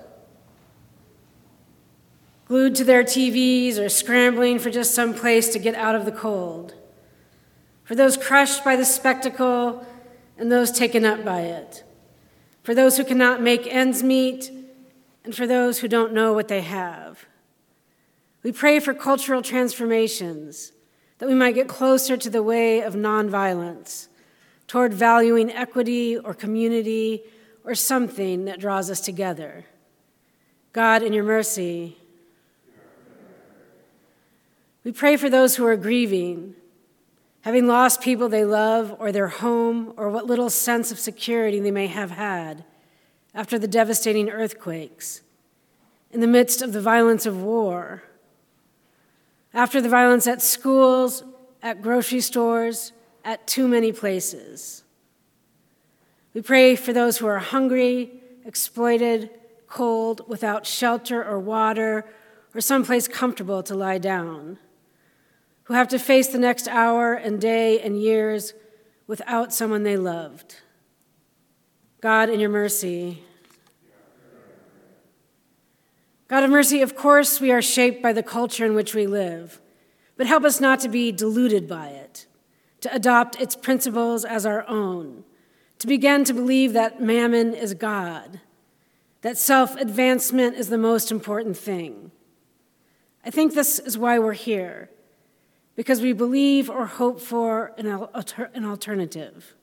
glued 2.51 2.75
to 2.75 2.83
their 2.83 3.05
TVs 3.05 3.79
or 3.79 3.89
scrambling 3.89 4.59
for 4.59 4.71
just 4.71 4.93
some 4.93 5.15
place 5.15 5.51
to 5.51 5.59
get 5.61 5.77
out 5.77 5.95
of 5.95 6.05
the 6.05 6.11
cold, 6.11 6.75
for 7.85 7.95
those 7.95 8.17
crushed 8.17 8.65
by 8.65 8.75
the 8.75 8.85
spectacle 8.85 9.87
and 10.37 10.51
those 10.51 10.73
taken 10.73 11.05
up 11.05 11.25
by 11.25 11.43
it, 11.43 11.85
for 12.65 12.75
those 12.75 12.97
who 12.97 13.05
cannot 13.05 13.41
make 13.41 13.69
ends 13.69 14.03
meet, 14.03 14.51
and 15.25 15.33
for 15.33 15.47
those 15.47 15.79
who 15.79 15.87
don't 15.87 16.13
know 16.13 16.33
what 16.33 16.49
they 16.49 16.63
have. 16.63 17.25
We 18.43 18.51
pray 18.51 18.81
for 18.81 18.95
cultural 18.95 19.43
transformations 19.43 20.73
that 21.19 21.29
we 21.29 21.37
might 21.37 21.55
get 21.55 21.69
closer 21.69 22.17
to 22.17 22.29
the 22.29 22.43
way 22.43 22.81
of 22.81 22.95
nonviolence, 22.95 24.09
toward 24.67 24.93
valuing 24.93 25.53
equity 25.53 26.19
or 26.19 26.35
community 26.35 27.23
or 27.63 27.77
something 27.77 28.47
that 28.47 28.59
draws 28.59 28.91
us 28.91 29.01
together. 29.01 29.67
God, 30.73 31.05
in 31.05 31.13
your 31.13 31.23
mercy, 31.23 31.97
we 34.85 34.93
pray 34.93 35.16
for 35.16 35.29
those 35.29 35.57
who 35.57 35.66
are 35.66 35.77
grieving, 35.77 36.55
having 37.43 37.66
lost 37.66 38.01
people 38.01 38.29
they 38.29 38.45
love 38.45 38.95
or 38.99 39.12
their 39.12 39.29
home 39.29 39.93
or 39.97 40.09
what 40.09 40.27
little 40.27 40.51
sense 40.51 40.90
of 40.90 40.99
security 40.99 41.61
they 41.61 41.71
may 41.71 41.87
have 41.87 42.12
had 42.12 42.64
after 43.35 43.59
the 43.59 43.69
devastating 43.69 44.29
earthquakes, 44.31 45.23
in 46.11 46.21
the 46.21 46.27
midst 46.27 46.62
of 46.62 46.73
the 46.73 46.81
violence 46.81 47.27
of 47.27 47.43
war, 47.43 48.03
after 49.55 49.81
the 49.81 49.88
violence 49.88 50.27
at 50.27 50.43
schools, 50.43 51.23
at 51.62 51.83
grocery 51.83 52.21
stores, 52.21 52.93
at 53.25 53.47
too 53.47 53.69
many 53.69 53.93
places. 53.93 54.83
We 56.35 56.43
pray 56.43 56.77
for 56.77 56.93
those 56.93 57.19
who 57.19 57.27
are 57.27 57.38
hungry, 57.38 58.11
exploited, 58.45 59.31
cold, 59.69 60.23
without 60.29 60.66
shelter 60.66 61.25
or 61.25 61.38
water 61.38 62.05
or 62.55 62.61
someplace 62.61 63.07
comfortable 63.07 63.62
to 63.64 63.75
lie 63.75 63.99
down, 63.99 64.59
who 65.71 65.77
have 65.77 65.87
to 65.87 66.01
face 66.01 66.27
the 66.27 66.37
next 66.37 66.67
hour 66.67 67.15
and 67.15 67.41
day 67.41 67.79
and 67.81 67.97
years 68.03 68.55
without 69.07 69.53
someone 69.53 69.85
they 69.85 69.97
loved. 69.97 70.57
God, 72.01 72.29
in 72.29 72.41
your 72.41 72.51
mercy, 72.51 73.23
God 76.27 76.43
of 76.43 76.51
mercy, 76.51 76.83
of 76.83 76.97
course, 76.97 77.41
we 77.41 77.53
are 77.53 77.63
shaped 77.63 78.03
by 78.03 78.13
the 78.13 78.25
culture 78.25 78.67
in 78.67 78.75
which 78.75 78.97
we 78.97 79.07
live, 79.07 79.61
but 80.17 80.27
help 80.27 80.43
us 80.43 80.61
not 80.61 80.81
to 80.81 80.89
be 80.89 81.13
deluded 81.13 81.69
by 81.69 81.87
it, 81.87 82.27
to 82.81 82.93
adopt 82.93 83.41
its 83.41 83.55
principles 83.55 84.25
as 84.25 84.45
our 84.45 84.67
own, 84.67 85.23
to 85.79 85.87
begin 85.87 86.25
to 86.25 86.35
believe 86.35 86.73
that 86.73 87.01
mammon 87.01 87.55
is 87.55 87.75
God, 87.75 88.41
that 89.21 89.39
self 89.39 89.77
advancement 89.77 90.57
is 90.57 90.69
the 90.69 90.77
most 90.77 91.13
important 91.13 91.57
thing. 91.57 92.11
I 93.25 93.31
think 93.31 93.55
this 93.55 93.79
is 93.79 93.97
why 93.97 94.19
we're 94.19 94.33
here, 94.33 94.91
because 95.81 96.03
we 96.03 96.12
believe 96.12 96.69
or 96.69 96.85
hope 96.85 97.19
for 97.19 97.73
an, 97.79 97.90
alter- 97.90 98.51
an 98.53 98.66
alternative. 98.66 99.55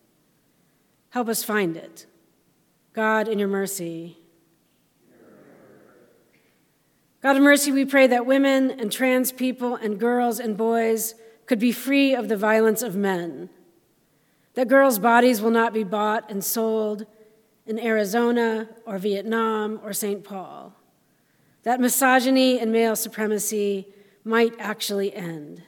Help 1.12 1.27
us 1.27 1.43
find 1.43 1.77
it. 1.77 2.08
God, 2.93 3.27
in 3.27 3.38
your 3.38 3.47
mercy. 3.47 4.17
God 7.21 7.36
of 7.36 7.43
mercy, 7.43 7.71
we 7.71 7.86
pray 7.86 8.08
that 8.08 8.25
women 8.25 8.71
and 8.71 8.91
trans 8.91 9.32
people 9.32 9.75
and 9.75 9.99
girls 9.99 10.39
and 10.39 10.58
boys 10.58 11.13
could 11.45 11.60
be 11.60 11.71
free 11.71 12.15
of 12.15 12.30
the 12.30 12.36
violence 12.36 12.82
of 12.82 12.95
men, 12.95 13.51
that 14.56 14.67
girls' 14.67 14.97
bodies 14.97 15.39
will 15.39 15.51
not 15.51 15.71
be 15.71 15.84
bought 15.84 16.32
and 16.32 16.43
sold 16.43 17.06
in 17.67 17.77
Arizona 17.77 18.67
or 18.88 18.97
Vietnam 18.97 19.80
or 19.84 19.93
St. 19.93 20.23
Paul, 20.23 20.73
that 21.62 21.80
misogyny 21.80 22.60
and 22.60 22.71
male 22.71 22.95
supremacy 22.95 23.86
might 24.23 24.56
actually 24.58 25.13
end. 25.13 25.62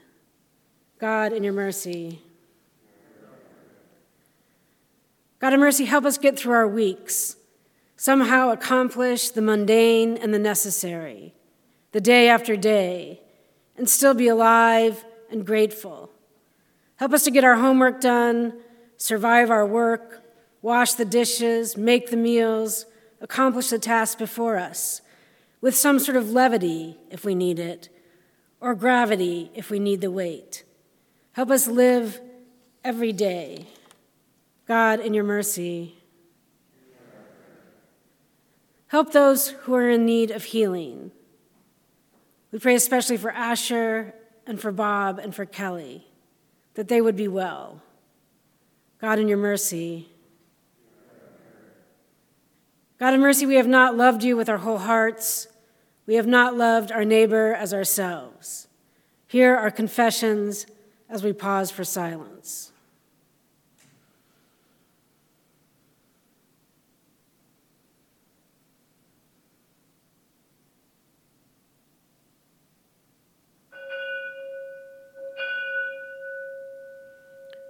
God, 0.99 1.31
in 1.31 1.45
your 1.45 1.53
mercy. 1.53 2.21
God 5.39 5.53
of 5.53 5.59
mercy, 5.61 5.85
help 5.85 6.03
us 6.03 6.17
get 6.17 6.37
through 6.37 6.51
our 6.51 6.67
weeks, 6.67 7.37
somehow 7.95 8.49
accomplish 8.49 9.29
the 9.29 9.41
mundane 9.41 10.17
and 10.17 10.33
the 10.33 10.39
necessary 10.39 11.33
the 11.93 12.01
day 12.01 12.27
after 12.27 12.55
day, 12.55 13.21
and 13.77 13.89
still 13.89 14.13
be 14.13 14.27
alive 14.27 15.05
and 15.31 15.45
grateful. 15.45 16.11
Help 16.97 17.13
us 17.13 17.23
to 17.23 17.31
get 17.31 17.43
our 17.43 17.55
homework 17.55 18.01
done, 18.01 18.53
survive 18.97 19.49
our 19.49 19.65
work, 19.65 20.21
wash 20.61 20.93
the 20.93 21.05
dishes, 21.05 21.77
make 21.77 22.09
the 22.09 22.17
meals, 22.17 22.85
accomplish 23.21 23.69
the 23.69 23.79
tasks 23.79 24.15
before 24.15 24.57
us, 24.57 25.01
with 25.61 25.75
some 25.75 25.97
sort 25.97 26.17
of 26.17 26.29
levity 26.29 26.97
if 27.09 27.23
we 27.23 27.33
need 27.33 27.57
it, 27.57 27.89
or 28.59 28.75
gravity 28.75 29.49
if 29.55 29.71
we 29.71 29.79
need 29.79 30.01
the 30.01 30.11
weight. 30.11 30.63
Help 31.39 31.51
us 31.51 31.67
live 31.67 32.19
every 32.83 33.13
day. 33.13 33.65
God, 34.67 34.99
in 34.99 35.13
your 35.13 35.23
mercy, 35.23 35.95
help 38.87 39.13
those 39.13 39.51
who 39.61 39.73
are 39.73 39.89
in 39.89 40.05
need 40.05 40.31
of 40.31 40.43
healing 40.43 41.11
we 42.51 42.59
pray 42.59 42.75
especially 42.75 43.15
for 43.15 43.31
Asher 43.31 44.13
and 44.45 44.59
for 44.59 44.73
Bob 44.73 45.17
and 45.17 45.33
for 45.33 45.45
Kelly, 45.45 46.05
that 46.73 46.89
they 46.89 46.99
would 46.99 47.15
be 47.15 47.29
well. 47.29 47.81
God, 48.99 49.17
in 49.17 49.29
your 49.29 49.37
mercy, 49.37 50.09
God, 52.99 53.13
in 53.13 53.21
mercy, 53.21 53.45
we 53.45 53.55
have 53.55 53.65
not 53.65 53.95
loved 53.95 54.25
you 54.25 54.35
with 54.35 54.49
our 54.49 54.57
whole 54.57 54.79
hearts. 54.79 55.47
We 56.05 56.15
have 56.15 56.27
not 56.27 56.57
loved 56.57 56.91
our 56.91 57.05
neighbor 57.05 57.53
as 57.53 57.73
ourselves. 57.73 58.67
Hear 59.25 59.55
our 59.55 59.71
confessions 59.71 60.65
as 61.09 61.23
we 61.23 61.33
pause 61.33 61.71
for 61.71 61.83
silence. 61.83 62.71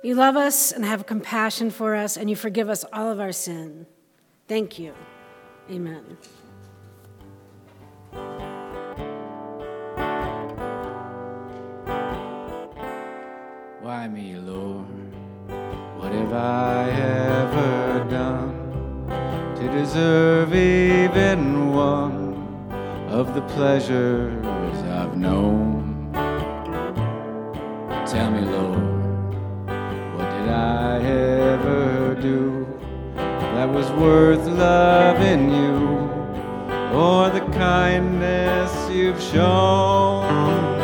You 0.01 0.15
love 0.15 0.37
us 0.37 0.71
and 0.71 0.85
have 0.85 1.05
compassion 1.05 1.69
for 1.69 1.93
us, 1.93 2.15
and 2.15 2.29
you 2.29 2.35
forgive 2.35 2.69
us 2.69 2.85
all 2.93 3.11
of 3.11 3.19
our 3.19 3.33
sin. 3.33 3.85
Thank 4.47 4.79
you. 4.79 4.93
Amen. 5.69 6.17
Why 13.99 14.07
me, 14.07 14.33
Lord? 14.35 15.11
What 15.97 16.13
have 16.13 16.31
I 16.31 16.89
ever 16.89 18.07
done 18.09 19.09
to 19.57 19.71
deserve 19.77 20.55
even 20.55 21.73
one 21.73 22.37
of 23.09 23.33
the 23.35 23.41
pleasures 23.41 24.77
I've 24.83 25.17
known? 25.17 26.13
Tell 28.07 28.31
me, 28.31 28.39
Lord, 28.39 29.35
what 30.15 30.29
did 30.29 30.47
I 30.47 31.01
ever 31.01 32.15
do 32.21 32.65
that 33.27 33.67
was 33.67 33.91
worth 33.91 34.47
loving 34.47 35.49
you 35.49 35.77
or 36.97 37.29
the 37.31 37.45
kindness 37.51 38.71
you've 38.89 39.21
shown? 39.21 40.78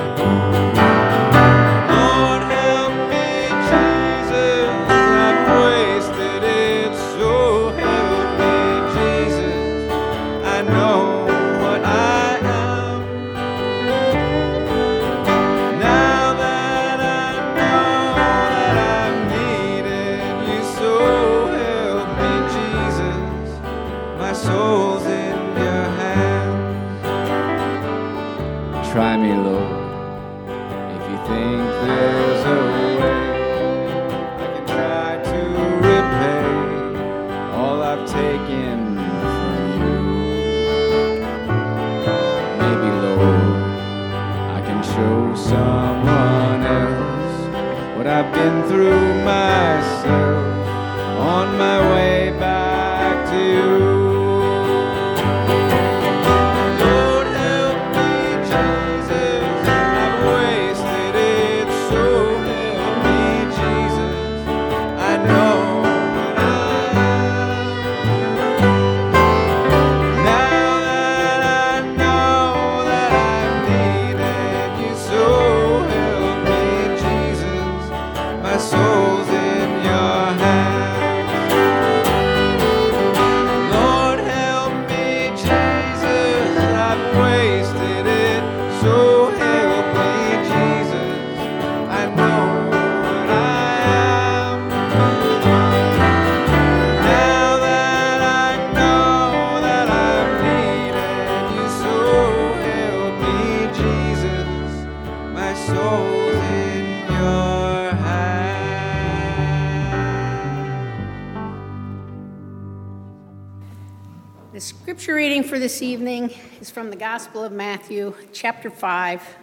From 116.85 116.91
the 116.91 116.97
Gospel 116.97 117.43
of 117.43 117.51
Matthew, 117.51 118.13
chapter 118.31 118.69
5, 118.69 119.37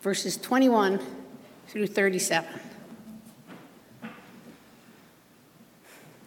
verses 0.00 0.36
21 0.36 0.98
through 1.68 1.86
37. 1.86 2.60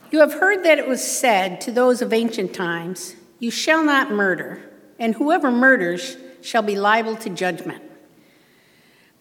You 0.09 0.19
have 0.21 0.35
heard 0.35 0.63
that 0.63 0.79
it 0.79 0.87
was 0.87 1.05
said 1.05 1.59
to 1.59 1.71
those 1.73 2.01
of 2.01 2.13
ancient 2.13 2.53
times, 2.53 3.17
You 3.39 3.51
shall 3.51 3.83
not 3.83 4.09
murder, 4.09 4.61
and 4.97 5.15
whoever 5.15 5.51
murders 5.51 6.15
shall 6.41 6.61
be 6.61 6.77
liable 6.77 7.17
to 7.17 7.29
judgment. 7.29 7.83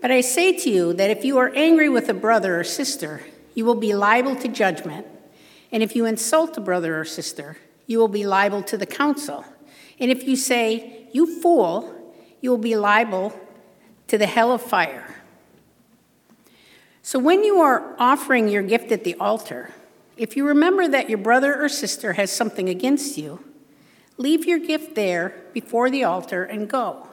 But 0.00 0.12
I 0.12 0.20
say 0.20 0.56
to 0.58 0.70
you 0.70 0.92
that 0.92 1.10
if 1.10 1.24
you 1.24 1.38
are 1.38 1.50
angry 1.56 1.88
with 1.88 2.08
a 2.08 2.14
brother 2.14 2.60
or 2.60 2.62
sister, 2.62 3.20
you 3.52 3.64
will 3.64 3.74
be 3.74 3.94
liable 3.94 4.36
to 4.36 4.46
judgment. 4.46 5.08
And 5.72 5.82
if 5.82 5.96
you 5.96 6.06
insult 6.06 6.56
a 6.56 6.60
brother 6.60 7.00
or 7.00 7.04
sister, 7.04 7.56
you 7.88 7.98
will 7.98 8.06
be 8.06 8.24
liable 8.24 8.62
to 8.62 8.78
the 8.78 8.86
council. 8.86 9.44
And 9.98 10.10
if 10.10 10.24
you 10.24 10.36
say, 10.36 11.01
You 11.12 11.40
fool, 11.40 12.14
you 12.40 12.50
will 12.50 12.58
be 12.58 12.76
liable 12.76 13.38
to 14.08 14.18
the 14.18 14.26
hell 14.26 14.52
of 14.52 14.60
fire. 14.60 15.22
So 17.02 17.18
when 17.18 17.44
you 17.44 17.60
are 17.60 17.94
offering 17.98 18.48
your 18.48 18.62
gift 18.62 18.92
at 18.92 19.04
the 19.04 19.14
altar, 19.16 19.72
if 20.16 20.36
you 20.36 20.46
remember 20.46 20.88
that 20.88 21.08
your 21.08 21.18
brother 21.18 21.62
or 21.62 21.68
sister 21.68 22.12
has 22.14 22.30
something 22.30 22.68
against 22.68 23.18
you, 23.18 23.44
leave 24.18 24.44
your 24.44 24.58
gift 24.58 24.94
there 24.94 25.34
before 25.52 25.90
the 25.90 26.04
altar 26.04 26.44
and 26.44 26.68
go. 26.68 27.08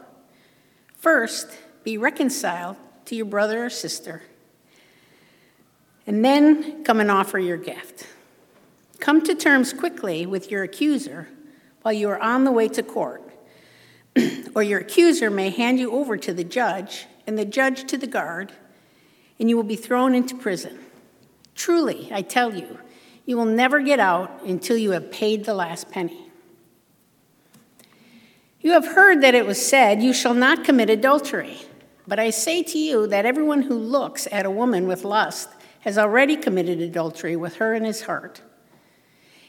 First, 0.96 1.58
be 1.84 1.98
reconciled 1.98 2.76
to 3.06 3.16
your 3.16 3.26
brother 3.26 3.66
or 3.66 3.70
sister, 3.70 4.24
and 6.06 6.24
then 6.24 6.84
come 6.84 7.00
and 7.00 7.10
offer 7.10 7.40
your 7.40 7.58
gift. 7.58 8.06
Come 9.00 9.24
to 9.24 9.34
terms 9.34 9.74
quickly 9.74 10.26
with 10.26 10.52
your 10.52 10.64
accuser 10.64 11.30
while 11.82 11.94
you 11.94 12.10
are 12.10 12.20
on 12.20 12.44
the 12.44 12.52
way 12.52 12.68
to 12.68 12.84
court, 12.84 13.29
or 14.56 14.64
your 14.64 14.80
accuser 14.80 15.30
may 15.30 15.50
hand 15.50 15.80
you 15.80 15.92
over 15.92 16.18
to 16.18 16.34
the 16.34 16.44
judge, 16.44 17.06
and 17.28 17.38
the 17.38 17.46
judge 17.46 17.86
to 17.88 17.98
the 17.98 18.08
guard, 18.08 18.52
and 19.40 19.50
you 19.50 19.56
will 19.56 19.64
be 19.64 19.76
thrown 19.76 20.16
into 20.16 20.36
prison. 20.36 20.80
Truly, 21.56 22.10
I 22.12 22.22
tell 22.22 22.56
you, 22.56 22.80
you 23.26 23.38
will 23.38 23.46
never 23.46 23.82
get 23.82 24.00
out 24.00 24.44
until 24.44 24.78
you 24.78 24.92
have 24.92 25.12
paid 25.12 25.46
the 25.46 25.54
last 25.54 25.92
penny. 25.92 26.30
You 28.62 28.72
have 28.72 28.88
heard 28.88 29.22
that 29.22 29.36
it 29.36 29.46
was 29.46 29.64
said, 29.64 30.02
You 30.02 30.14
shall 30.14 30.34
not 30.34 30.64
commit 30.64 30.90
adultery. 30.90 31.60
But 32.08 32.20
I 32.20 32.32
say 32.32 32.64
to 32.64 32.78
you 32.80 33.06
that 33.08 33.28
everyone 33.28 33.62
who 33.62 33.76
looks 33.76 34.28
at 34.32 34.46
a 34.46 34.52
woman 34.52 34.88
with 34.88 35.04
lust 35.04 35.50
has 35.82 35.98
already 35.98 36.36
committed 36.36 36.82
adultery 36.82 37.36
with 37.36 37.58
her 37.58 37.76
in 37.76 37.86
his 37.86 38.02
heart. 38.02 38.42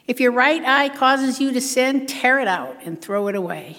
If 0.07 0.21
your 0.21 0.33
right 0.33 0.63
eye 0.63 0.91
causes 0.91 1.41
you 1.41 1.53
to 1.53 1.61
sin, 1.61 2.05
tear 2.05 2.39
it 2.39 2.47
out 2.47 2.77
and 2.85 3.01
throw 3.01 3.29
it 3.29 3.35
away. 3.35 3.79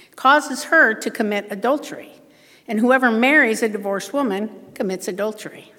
causes 0.15 0.65
her 0.65 0.93
to 0.93 1.09
commit 1.09 1.47
adultery. 1.49 2.11
And 2.67 2.79
whoever 2.79 3.11
marries 3.11 3.63
a 3.63 3.69
divorced 3.69 4.13
woman 4.13 4.49
commits 4.73 5.07
adultery. 5.07 5.71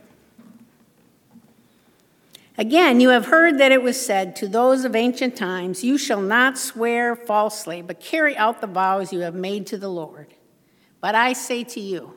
Again, 2.58 3.00
you 3.00 3.08
have 3.08 3.26
heard 3.26 3.58
that 3.58 3.72
it 3.72 3.82
was 3.82 4.04
said 4.04 4.36
to 4.36 4.46
those 4.46 4.84
of 4.84 4.94
ancient 4.94 5.36
times, 5.36 5.82
You 5.82 5.96
shall 5.96 6.20
not 6.20 6.58
swear 6.58 7.16
falsely, 7.16 7.80
but 7.80 7.98
carry 7.98 8.36
out 8.36 8.60
the 8.60 8.66
vows 8.66 9.12
you 9.12 9.20
have 9.20 9.34
made 9.34 9.66
to 9.68 9.78
the 9.78 9.88
Lord. 9.88 10.34
But 11.00 11.14
I 11.14 11.32
say 11.32 11.64
to 11.64 11.80
you, 11.80 12.14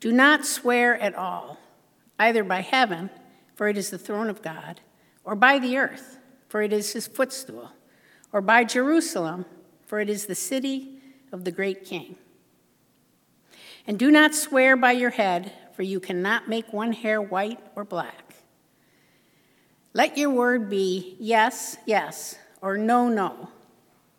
do 0.00 0.12
not 0.12 0.44
swear 0.46 0.96
at 0.98 1.14
all, 1.14 1.58
either 2.18 2.44
by 2.44 2.60
heaven, 2.60 3.10
for 3.54 3.68
it 3.68 3.78
is 3.78 3.90
the 3.90 3.98
throne 3.98 4.28
of 4.28 4.42
God, 4.42 4.80
or 5.24 5.34
by 5.34 5.58
the 5.58 5.76
earth, 5.76 6.18
for 6.48 6.62
it 6.62 6.72
is 6.72 6.92
his 6.92 7.06
footstool, 7.06 7.72
or 8.32 8.40
by 8.40 8.64
Jerusalem, 8.64 9.46
for 9.86 9.98
it 9.98 10.10
is 10.10 10.26
the 10.26 10.34
city 10.34 10.95
of 11.36 11.44
the 11.44 11.52
great 11.52 11.84
king. 11.84 12.16
And 13.86 13.98
do 13.98 14.10
not 14.10 14.34
swear 14.34 14.74
by 14.74 14.92
your 14.92 15.10
head, 15.10 15.52
for 15.74 15.82
you 15.82 16.00
cannot 16.00 16.48
make 16.48 16.72
one 16.72 16.92
hair 16.92 17.20
white 17.20 17.60
or 17.76 17.84
black. 17.84 18.34
Let 19.92 20.16
your 20.16 20.30
word 20.30 20.70
be 20.70 21.14
yes, 21.20 21.76
yes, 21.84 22.36
or 22.62 22.78
no, 22.78 23.08
no. 23.08 23.50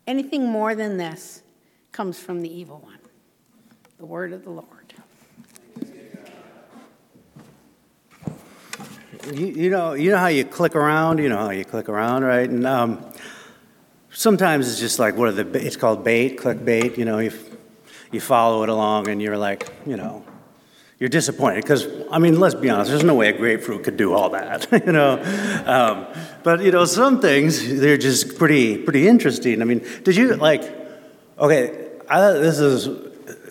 Anything 0.06 0.48
more 0.48 0.76
than 0.76 0.98
this 0.98 1.42
comes 1.92 2.20
from 2.20 2.42
the 2.42 2.54
evil 2.54 2.80
one. 2.80 3.00
The 3.98 4.06
word 4.06 4.32
of 4.32 4.44
the 4.44 4.52
Lord. 4.52 4.94
You, 9.34 9.48
you 9.48 9.70
know, 9.72 9.94
you 9.94 10.12
know 10.12 10.18
how 10.18 10.28
you 10.28 10.46
click 10.46 10.76
around. 10.76 11.18
You 11.18 11.30
know 11.30 11.38
how 11.38 11.50
you 11.50 11.66
click 11.66 11.90
around, 11.90 12.24
right? 12.24 12.50
And 12.50 12.66
um, 12.66 13.04
sometimes 14.18 14.70
it's 14.70 14.80
just 14.80 15.00
like 15.00 15.16
what 15.16 15.30
are 15.30 15.44
the? 15.44 15.66
It's 15.66 15.78
called 15.78 16.04
bait, 16.04 16.38
clickbait. 16.38 16.98
You 16.98 17.06
know, 17.06 17.20
you 17.20 17.32
you 18.12 18.20
follow 18.20 18.64
it 18.64 18.70
along, 18.70 19.08
and 19.08 19.22
you're 19.22 19.38
like, 19.38 19.70
you 19.86 19.96
know, 19.96 20.26
you're 21.00 21.10
disappointed 21.10 21.62
because 21.62 21.88
I 22.12 22.20
mean, 22.20 22.40
let's 22.40 22.56
be 22.56 22.70
honest. 22.70 22.90
There's 22.90 23.04
no 23.04 23.16
way 23.16 23.30
a 23.30 23.38
grapefruit 23.38 23.84
could 23.84 23.96
do 23.96 24.14
all 24.14 24.32
that. 24.32 24.68
you 24.86 24.92
know, 24.92 25.22
um, 25.66 26.08
but 26.44 26.62
you 26.62 26.72
know, 26.72 26.86
some 26.86 27.22
things 27.22 27.80
they're 27.80 27.98
just 27.98 28.38
pretty 28.38 28.78
pretty 28.78 29.08
interesting. 29.08 29.62
I 29.62 29.66
mean, 29.66 29.86
did 30.04 30.16
you 30.16 30.36
like? 30.36 30.64
Okay, 31.40 31.88
I 32.10 32.18
thought 32.18 32.42
this 32.42 32.60
is 32.60 32.90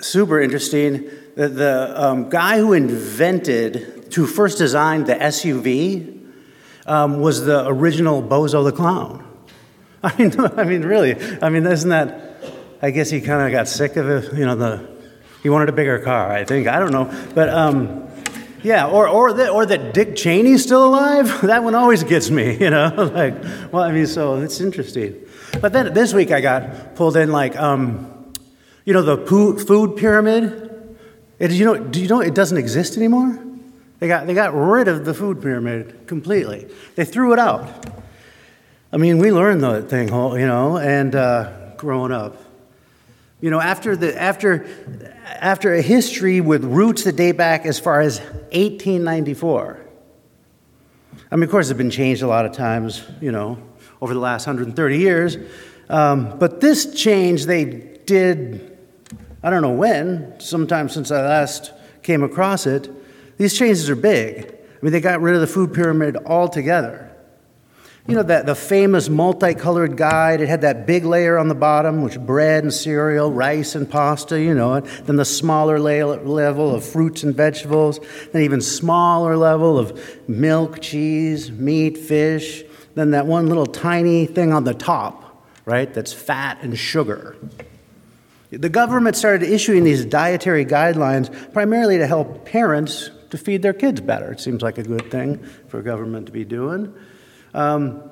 super 0.05 0.41
interesting. 0.41 1.09
The, 1.37 1.49
the 1.49 2.03
um, 2.03 2.31
guy 2.31 2.59
who 2.59 2.73
invented, 2.73 4.13
who 4.15 4.27
first 4.27 4.57
designed 4.57 5.07
the 5.07 5.15
SUV, 5.15 6.27
um, 6.87 7.21
was 7.21 7.45
the 7.45 7.67
original 7.69 8.23
Bozo 8.23 8.65
the 8.65 8.73
Clown. 8.73 9.26
I 10.03 10.17
mean, 10.19 10.41
I 10.41 10.65
mean, 10.65 10.83
really. 10.83 11.17
I 11.43 11.49
mean, 11.49 11.67
isn't 11.67 11.89
that? 11.91 12.37
I 12.83 12.91
guess 12.91 13.11
he 13.11 13.21
kind 13.21 13.43
of 13.43 13.53
got 13.53 13.69
sick 13.69 13.97
of 13.97 14.09
it. 14.09 14.33
You 14.35 14.45
know, 14.45 14.55
the 14.55 14.89
he 15.43 15.49
wanted 15.49 15.69
a 15.69 15.73
bigger 15.73 15.99
car. 15.99 16.31
I 16.31 16.45
think 16.45 16.67
I 16.67 16.79
don't 16.79 16.93
know, 16.93 17.11
but 17.35 17.49
um, 17.49 18.09
yeah, 18.63 18.87
or 18.87 19.09
or 19.09 19.33
that 19.33 19.51
or 19.51 19.65
that 19.65 19.95
Dick 19.95 20.17
Cheney's 20.17 20.63
still 20.63 20.85
alive. 20.85 21.43
That 21.47 21.63
one 21.63 21.75
always 21.75 22.03
gets 22.05 22.31
me. 22.31 22.57
You 22.61 22.71
know, 22.71 23.11
like 23.15 23.35
well, 23.73 23.83
I 23.83 23.93
mean, 23.93 24.07
so 24.07 24.41
it's 24.41 24.61
interesting. 24.61 25.15
But 25.61 25.73
then 25.73 25.95
this 25.95 26.13
week 26.13 26.31
I 26.31 26.41
got 26.41 26.97
pulled 26.97 27.17
in 27.17 27.33
like, 27.33 27.57
um, 27.57 28.33
you 28.85 28.93
know, 28.93 29.03
the 29.03 29.17
poo- 29.17 29.59
food 29.59 29.97
pyramid. 29.97 30.63
It, 31.39 31.51
you 31.51 31.65
know, 31.65 31.77
do 31.77 32.01
you 32.01 32.09
know 32.09 32.21
it 32.21 32.35
doesn't 32.35 32.57
exist 32.57 32.97
anymore? 32.97 33.39
They 33.99 34.09
got, 34.09 34.27
they 34.27 34.35
got 34.35 34.55
rid 34.55 34.89
of 34.89 35.05
the 35.05 35.15
food 35.15 35.41
pyramid 35.43 36.07
completely. 36.07 36.69
They 36.97 37.05
threw 37.05 37.33
it 37.33 37.39
out. 37.39 37.69
I 38.97 38.99
mean, 38.99 39.19
we 39.19 39.31
learned 39.31 39.63
the 39.63 39.83
thing, 39.83 40.09
you 40.09 40.47
know, 40.47 40.79
and 40.79 41.15
uh, 41.15 41.53
growing 41.77 42.13
up. 42.13 42.43
You 43.43 43.51
know, 43.51 43.61
after, 43.61 43.95
the, 43.95 44.19
after, 44.19 44.67
after 45.27 45.75
a 45.75 45.83
history 45.83 46.41
with 46.41 46.65
roots 46.65 47.05
that 47.05 47.15
date 47.15 47.37
back 47.37 47.67
as 47.67 47.79
far 47.79 48.01
as 48.01 48.21
1894. 48.21 49.87
I 51.31 51.37
mean, 51.37 51.43
of 51.43 51.51
course, 51.51 51.69
it's 51.69 51.77
been 51.77 51.91
changed 51.91 52.23
a 52.23 52.27
lot 52.27 52.47
of 52.47 52.53
times, 52.53 53.05
you 53.21 53.33
know, 53.33 53.59
over 54.01 54.15
the 54.15 54.21
last 54.21 54.47
130 54.47 54.97
years. 54.97 55.37
Um, 55.91 56.39
but 56.39 56.63
this 56.63 56.95
change 56.95 57.45
they 57.45 57.99
did, 58.07 58.79
I 59.43 59.51
don't 59.51 59.61
know 59.61 59.73
when, 59.73 60.41
sometime 60.41 60.89
since 60.89 61.11
I 61.11 61.21
last 61.21 61.71
came 62.03 62.23
across 62.23 62.67
it. 62.67 62.89
These 63.37 63.59
changes 63.59 63.91
are 63.91 63.95
big. 63.95 64.47
I 64.47 64.79
mean, 64.81 64.93
they 64.93 65.03
got 65.03 65.21
rid 65.21 65.35
of 65.35 65.43
the 65.43 65.47
food 65.47 65.75
pyramid 65.75 66.17
altogether. 66.17 67.13
You 68.09 68.15
know, 68.15 68.23
that, 68.23 68.47
the 68.47 68.55
famous 68.55 69.09
multicolored 69.09 69.97
guide, 69.97 70.41
it 70.41 70.49
had 70.49 70.61
that 70.61 70.87
big 70.87 71.05
layer 71.05 71.39
on 71.39 71.49
the 71.49 71.57
bottom, 71.57 72.03
which 72.03 72.21
bread 72.21 72.63
and 72.63 72.73
cereal, 72.73 73.33
rice 73.33 73.75
and 73.75 73.91
pasta, 73.91 74.41
you 74.41 74.55
know 74.55 74.75
it. 74.75 74.85
Then 75.07 75.17
the 75.17 75.25
smaller 75.25 75.81
level 75.81 76.75
of 76.75 76.85
fruits 76.85 77.25
and 77.25 77.35
vegetables. 77.35 77.99
Then 78.33 78.43
even 78.43 78.61
smaller 78.61 79.37
level 79.37 79.77
of 79.77 80.01
milk, 80.29 80.81
cheese, 80.81 81.51
meat, 81.51 81.99
fish. 81.99 82.63
Then 82.95 83.11
that 83.11 83.27
one 83.27 83.49
little 83.49 83.67
tiny 83.67 84.27
thing 84.27 84.53
on 84.53 84.63
the 84.63 84.75
top, 84.75 85.45
right, 85.65 85.93
that's 85.93 86.13
fat 86.13 86.59
and 86.63 86.79
sugar. 86.79 87.37
The 88.51 88.69
government 88.69 89.17
started 89.17 89.43
issuing 89.43 89.83
these 89.83 90.05
dietary 90.05 90.65
guidelines 90.65 91.53
primarily 91.53 91.99
to 91.99 92.07
help 92.07 92.45
parents 92.45 93.11
to 93.31 93.37
feed 93.37 93.63
their 93.63 93.73
kids 93.73 94.01
better. 94.01 94.31
It 94.31 94.39
seems 94.39 94.63
like 94.63 94.79
a 94.79 94.85
good 94.85 95.11
thing 95.11 95.45
for 95.67 95.83
government 95.83 96.27
to 96.27 96.33
be 96.33 96.45
doing. 96.45 96.95
Um, 97.57 98.03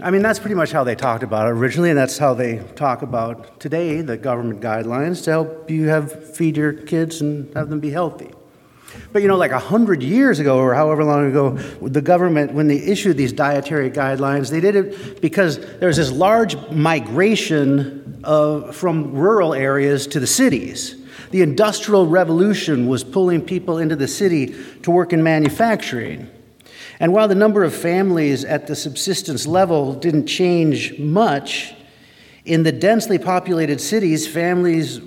I 0.00 0.10
mean, 0.10 0.22
that's 0.22 0.38
pretty 0.38 0.54
much 0.54 0.72
how 0.72 0.82
they 0.82 0.94
talked 0.94 1.22
about 1.22 1.46
it 1.46 1.50
originally, 1.50 1.90
and 1.90 1.98
that's 1.98 2.16
how 2.16 2.32
they 2.32 2.64
talk 2.74 3.02
about 3.02 3.60
today 3.60 4.00
the 4.00 4.16
government 4.16 4.62
guidelines 4.62 5.22
to 5.24 5.30
help 5.30 5.70
you 5.70 5.88
have 5.88 6.34
feed 6.34 6.56
your 6.56 6.72
kids 6.72 7.20
and 7.20 7.54
have 7.54 7.68
them 7.68 7.80
be 7.80 7.90
healthy. 7.90 8.30
But 9.12 9.20
you 9.20 9.28
know, 9.28 9.36
like 9.36 9.50
a 9.50 9.58
hundred 9.58 10.02
years 10.02 10.38
ago, 10.38 10.58
or 10.58 10.72
however 10.72 11.04
long 11.04 11.28
ago, 11.28 11.50
the 11.50 12.00
government, 12.00 12.54
when 12.54 12.66
they 12.66 12.78
issued 12.78 13.18
these 13.18 13.30
dietary 13.30 13.90
guidelines, 13.90 14.50
they 14.50 14.60
did 14.60 14.74
it 14.74 15.20
because 15.20 15.58
there 15.80 15.88
was 15.88 15.98
this 15.98 16.10
large 16.10 16.56
migration 16.70 18.22
of, 18.24 18.74
from 18.74 19.12
rural 19.12 19.52
areas 19.52 20.06
to 20.06 20.20
the 20.20 20.26
cities. 20.26 20.96
The 21.30 21.42
Industrial 21.42 22.06
Revolution 22.06 22.88
was 22.88 23.04
pulling 23.04 23.42
people 23.42 23.76
into 23.76 23.96
the 23.96 24.08
city 24.08 24.54
to 24.82 24.90
work 24.90 25.12
in 25.12 25.22
manufacturing. 25.22 26.30
And 27.00 27.12
while 27.12 27.28
the 27.28 27.34
number 27.34 27.62
of 27.62 27.74
families 27.74 28.44
at 28.44 28.66
the 28.66 28.74
subsistence 28.74 29.46
level 29.46 29.94
didn't 29.94 30.26
change 30.26 30.98
much, 30.98 31.74
in 32.44 32.62
the 32.62 32.72
densely 32.72 33.18
populated 33.18 33.80
cities, 33.80 34.26
families 34.26 35.00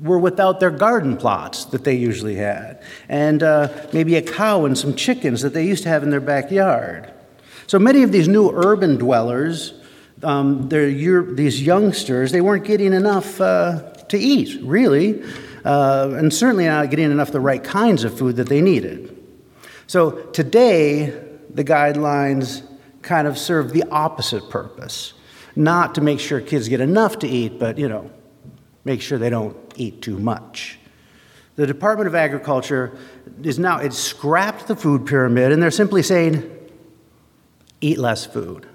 were 0.00 0.18
without 0.18 0.60
their 0.60 0.70
garden 0.70 1.16
plots 1.16 1.66
that 1.66 1.84
they 1.84 1.94
usually 1.94 2.36
had, 2.36 2.82
and 3.08 3.42
uh, 3.42 3.68
maybe 3.92 4.16
a 4.16 4.22
cow 4.22 4.64
and 4.64 4.76
some 4.78 4.94
chickens 4.94 5.42
that 5.42 5.52
they 5.52 5.64
used 5.64 5.82
to 5.82 5.88
have 5.88 6.02
in 6.02 6.10
their 6.10 6.20
backyard. 6.20 7.12
So 7.66 7.78
many 7.78 8.02
of 8.02 8.12
these 8.12 8.28
new 8.28 8.50
urban 8.50 8.96
dwellers, 8.96 9.74
um, 10.22 10.68
these 10.68 11.62
youngsters, 11.62 12.32
they 12.32 12.40
weren't 12.40 12.64
getting 12.64 12.92
enough 12.92 13.40
uh, 13.40 13.92
to 14.08 14.18
eat, 14.18 14.62
really, 14.62 15.22
uh, 15.64 16.14
and 16.16 16.32
certainly 16.32 16.66
not 16.66 16.90
getting 16.90 17.10
enough 17.10 17.32
the 17.32 17.40
right 17.40 17.62
kinds 17.62 18.04
of 18.04 18.16
food 18.16 18.36
that 18.36 18.48
they 18.48 18.60
needed. 18.60 19.12
So 19.86 20.10
today, 20.32 21.25
the 21.56 21.64
guidelines 21.64 22.62
kind 23.00 23.26
of 23.26 23.38
serve 23.38 23.72
the 23.72 23.82
opposite 23.90 24.50
purpose. 24.50 25.14
Not 25.56 25.94
to 25.94 26.02
make 26.02 26.20
sure 26.20 26.40
kids 26.40 26.68
get 26.68 26.82
enough 26.82 27.18
to 27.20 27.26
eat, 27.26 27.58
but, 27.58 27.78
you 27.78 27.88
know, 27.88 28.10
make 28.84 29.00
sure 29.00 29.16
they 29.16 29.30
don't 29.30 29.56
eat 29.74 30.02
too 30.02 30.18
much. 30.18 30.78
The 31.56 31.66
Department 31.66 32.08
of 32.08 32.14
Agriculture 32.14 32.98
is 33.42 33.58
now, 33.58 33.78
it's 33.78 33.96
scrapped 33.96 34.68
the 34.68 34.76
food 34.76 35.06
pyramid, 35.06 35.52
and 35.52 35.62
they're 35.62 35.70
simply 35.70 36.02
saying, 36.02 36.50
eat 37.80 37.96
less 37.96 38.26
food. 38.26 38.66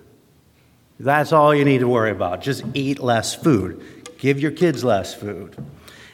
That's 1.00 1.32
all 1.32 1.54
you 1.54 1.64
need 1.64 1.80
to 1.80 1.88
worry 1.88 2.10
about. 2.10 2.42
Just 2.42 2.64
eat 2.74 3.00
less 3.00 3.36
food. 3.36 3.84
Give 4.18 4.40
your 4.40 4.52
kids 4.52 4.84
less 4.84 5.14
food. 5.14 5.56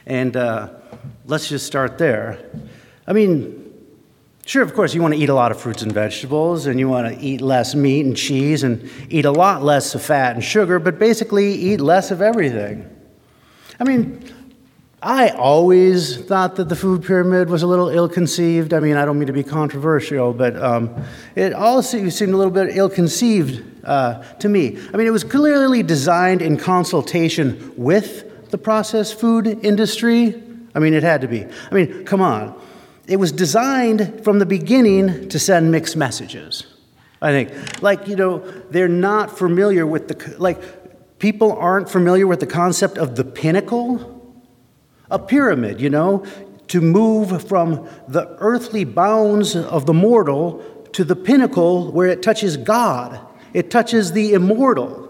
And 0.04 0.36
uh, 0.36 0.68
let's 1.24 1.48
just 1.48 1.66
start 1.66 1.96
there. 1.96 2.38
I 3.06 3.14
mean, 3.14 3.67
Sure, 4.48 4.62
of 4.62 4.72
course, 4.72 4.94
you 4.94 5.02
want 5.02 5.12
to 5.12 5.20
eat 5.20 5.28
a 5.28 5.34
lot 5.34 5.52
of 5.52 5.60
fruits 5.60 5.82
and 5.82 5.92
vegetables, 5.92 6.64
and 6.64 6.80
you 6.80 6.88
want 6.88 7.06
to 7.06 7.22
eat 7.22 7.42
less 7.42 7.74
meat 7.74 8.06
and 8.06 8.16
cheese, 8.16 8.62
and 8.62 8.90
eat 9.10 9.26
a 9.26 9.30
lot 9.30 9.62
less 9.62 9.94
of 9.94 10.00
fat 10.00 10.34
and 10.34 10.42
sugar, 10.42 10.78
but 10.78 10.98
basically 10.98 11.52
eat 11.52 11.82
less 11.82 12.10
of 12.10 12.22
everything. 12.22 12.88
I 13.78 13.84
mean, 13.84 14.24
I 15.02 15.28
always 15.28 16.16
thought 16.16 16.56
that 16.56 16.70
the 16.70 16.76
food 16.76 17.04
pyramid 17.04 17.50
was 17.50 17.62
a 17.62 17.66
little 17.66 17.90
ill 17.90 18.08
conceived. 18.08 18.72
I 18.72 18.80
mean, 18.80 18.96
I 18.96 19.04
don't 19.04 19.18
mean 19.18 19.26
to 19.26 19.34
be 19.34 19.44
controversial, 19.44 20.32
but 20.32 20.56
um, 20.56 20.94
it 21.34 21.52
all 21.52 21.82
seemed 21.82 22.10
a 22.10 22.36
little 22.38 22.50
bit 22.50 22.74
ill 22.74 22.88
conceived 22.88 23.62
uh, 23.84 24.22
to 24.36 24.48
me. 24.48 24.78
I 24.94 24.96
mean, 24.96 25.06
it 25.06 25.12
was 25.12 25.24
clearly 25.24 25.82
designed 25.82 26.40
in 26.40 26.56
consultation 26.56 27.74
with 27.76 28.48
the 28.50 28.56
processed 28.56 29.20
food 29.20 29.46
industry. 29.62 30.42
I 30.74 30.78
mean, 30.78 30.94
it 30.94 31.02
had 31.02 31.20
to 31.20 31.28
be. 31.28 31.44
I 31.70 31.74
mean, 31.74 32.06
come 32.06 32.22
on. 32.22 32.58
It 33.08 33.16
was 33.16 33.32
designed 33.32 34.22
from 34.22 34.38
the 34.38 34.44
beginning 34.46 35.30
to 35.30 35.38
send 35.38 35.72
mixed 35.72 35.96
messages. 35.96 36.66
I 37.22 37.32
think, 37.32 37.82
like 37.82 38.06
you 38.06 38.14
know, 38.14 38.40
they're 38.70 38.86
not 38.86 39.36
familiar 39.36 39.86
with 39.86 40.08
the 40.08 40.36
like 40.38 41.18
people 41.18 41.52
aren't 41.52 41.88
familiar 41.88 42.26
with 42.26 42.40
the 42.40 42.46
concept 42.46 42.98
of 42.98 43.16
the 43.16 43.24
pinnacle, 43.24 44.36
a 45.10 45.18
pyramid. 45.18 45.80
You 45.80 45.88
know, 45.88 46.26
to 46.68 46.82
move 46.82 47.48
from 47.48 47.88
the 48.08 48.36
earthly 48.40 48.84
bounds 48.84 49.56
of 49.56 49.86
the 49.86 49.94
mortal 49.94 50.62
to 50.92 51.02
the 51.02 51.16
pinnacle 51.16 51.90
where 51.90 52.08
it 52.08 52.22
touches 52.22 52.58
God. 52.58 53.18
It 53.54 53.70
touches 53.70 54.12
the 54.12 54.34
immortal. 54.34 55.08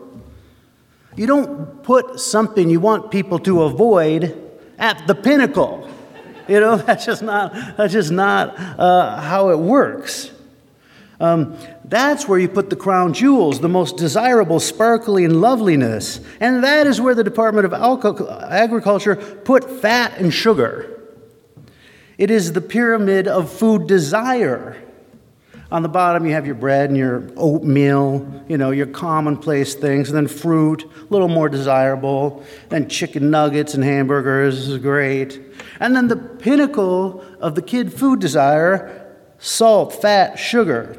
You 1.17 1.27
don't 1.27 1.83
put 1.83 2.21
something 2.21 2.71
you 2.71 2.79
want 2.79 3.11
people 3.11 3.41
to 3.41 3.63
avoid 3.63 4.41
at 4.79 5.05
the 5.09 5.17
pinnacle. 5.17 5.88
You 6.59 6.61
know, 6.61 6.77
that's 6.77 7.05
just 7.05 7.23
not, 7.23 7.53
that's 7.77 7.93
just 7.93 8.11
not 8.11 8.59
uh, 8.59 9.21
how 9.21 9.51
it 9.51 9.59
works. 9.59 10.31
Um, 11.21 11.59
that's 11.85 12.27
where 12.27 12.39
you 12.39 12.49
put 12.49 12.71
the 12.71 12.77
crown 12.77 13.13
jewels, 13.13 13.61
the 13.61 13.69
most 13.69 13.97
desirable 13.97 14.59
sparkly 14.59 15.25
and 15.25 15.41
loveliness. 15.41 16.21
And 16.41 16.65
that 16.65 16.87
is 16.87 17.01
where 17.01 17.15
the 17.15 17.25
Department 17.25 17.67
of 17.67 17.73
Alco- 17.73 18.51
Agriculture 18.51 19.17
put 19.17 19.69
fat 19.83 20.17
and 20.19 20.33
sugar. 20.33 20.99
It 22.17 22.31
is 22.31 22.53
the 22.53 22.61
pyramid 22.61 23.29
of 23.29 23.53
food 23.53 23.87
desire. 23.87 24.77
On 25.71 25.83
the 25.83 25.89
bottom, 25.89 26.25
you 26.25 26.33
have 26.33 26.47
your 26.47 26.55
bread 26.55 26.89
and 26.89 26.97
your 26.97 27.29
oatmeal, 27.37 28.43
you 28.49 28.57
know, 28.57 28.71
your 28.71 28.87
commonplace 28.87 29.75
things, 29.75 30.09
and 30.09 30.17
then 30.17 30.27
fruit, 30.27 30.85
a 30.85 31.13
little 31.13 31.29
more 31.29 31.51
desirable. 31.51 32.43
Then 32.71 32.89
chicken 32.89 33.31
nuggets 33.31 33.75
and 33.75 33.85
hamburgers 33.85 34.57
this 34.57 34.69
is 34.69 34.79
great. 34.79 35.41
And 35.81 35.95
then 35.95 36.09
the 36.09 36.17
pinnacle 36.17 37.25
of 37.41 37.55
the 37.55 37.63
kid 37.63 37.93
food 37.93 38.21
desire 38.21 39.05
salt, 39.39 39.95
fat, 40.03 40.37
sugar. 40.37 40.97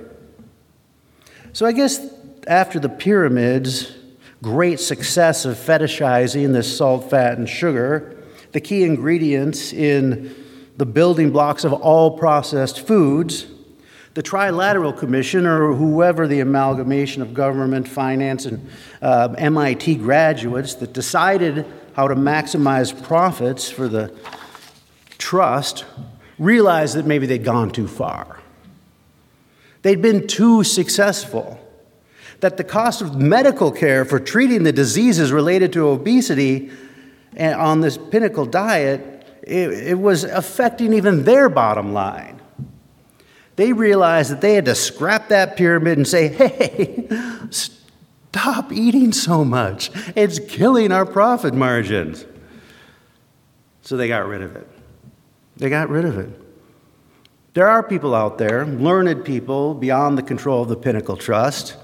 So 1.51 1.65
I 1.65 1.73
guess 1.73 1.99
after 2.47 2.79
the 2.79 2.89
pyramids, 2.89 3.93
great 4.41 4.79
success 4.79 5.45
of 5.45 5.57
fetishizing 5.57 6.53
this 6.53 6.77
salt, 6.77 7.09
fat, 7.09 7.37
and 7.37 7.49
sugar, 7.49 8.23
the 8.51 8.61
key 8.61 8.83
ingredients 8.83 9.73
in 9.73 10.35
the 10.77 10.85
building 10.85 11.31
blocks 11.31 11.65
of 11.65 11.73
all 11.73 12.17
processed 12.17 12.87
foods, 12.87 13.45
the 14.13 14.23
Trilateral 14.23 14.97
Commission, 14.97 15.45
or 15.45 15.73
whoever 15.73 16.27
the 16.27 16.39
amalgamation 16.39 17.21
of 17.21 17.33
government, 17.33 17.87
finance, 17.87 18.45
and 18.45 18.69
uh, 19.01 19.35
MIT 19.37 19.95
graduates 19.95 20.75
that 20.75 20.93
decided 20.93 21.65
how 21.93 22.07
to 22.07 22.15
maximize 22.15 23.03
profits 23.03 23.69
for 23.69 23.87
the 23.87 24.13
trust, 25.19 25.86
realized 26.39 26.95
that 26.95 27.05
maybe 27.05 27.27
they'd 27.27 27.43
gone 27.43 27.69
too 27.69 27.88
far. 27.88 28.39
They'd 29.84 30.01
been 30.01 30.25
too 30.27 30.63
successful. 30.63 31.60
That 32.39 32.58
the 32.58 32.63
cost 32.63 33.01
of 33.01 33.15
medical 33.17 33.71
care 33.71 34.05
for 34.05 34.19
treating 34.19 34.63
the 34.63 34.71
diseases 34.71 35.32
related 35.32 35.73
to 35.73 35.89
obesity 35.89 36.71
and 37.36 37.53
on 37.55 37.82
this 37.82 37.97
pinnacle 37.97 38.45
diet, 38.45 39.25
it, 39.43 39.71
it 39.71 39.99
was 39.99 40.23
affecting 40.23 40.93
even 40.93 41.23
their 41.23 41.49
bottom 41.49 41.93
line. 41.93 42.41
They 43.55 43.73
realized 43.73 44.32
that 44.32 44.41
they 44.41 44.53
had 44.53 44.65
to 44.65 44.75
scrap 44.75 45.29
that 45.29 45.58
pyramid 45.58 45.97
and 45.97 46.08
say, 46.08 46.29
hey, 46.29 47.10
stop 47.49 48.71
eating 48.71 49.12
so 49.12 49.43
much. 49.43 49.91
It's 50.15 50.39
killing 50.39 50.93
our 50.93 51.05
profit 51.05 51.53
margins. 51.53 52.25
So 53.82 53.97
they 53.97 54.08
got 54.08 54.25
rid 54.27 54.41
of 54.41 54.55
it. 54.55 54.67
They 55.60 55.69
got 55.69 55.89
rid 55.89 56.06
of 56.06 56.17
it. 56.17 56.30
There 57.54 57.67
are 57.67 57.84
people 57.84 58.15
out 58.15 58.38
there, 58.38 58.65
learned 58.65 59.26
people 59.26 59.74
beyond 59.74 60.17
the 60.17 60.24
control 60.24 60.62
of 60.62 60.69
the 60.69 60.78
Pinnacle 60.78 61.17
Trust, 61.17 61.76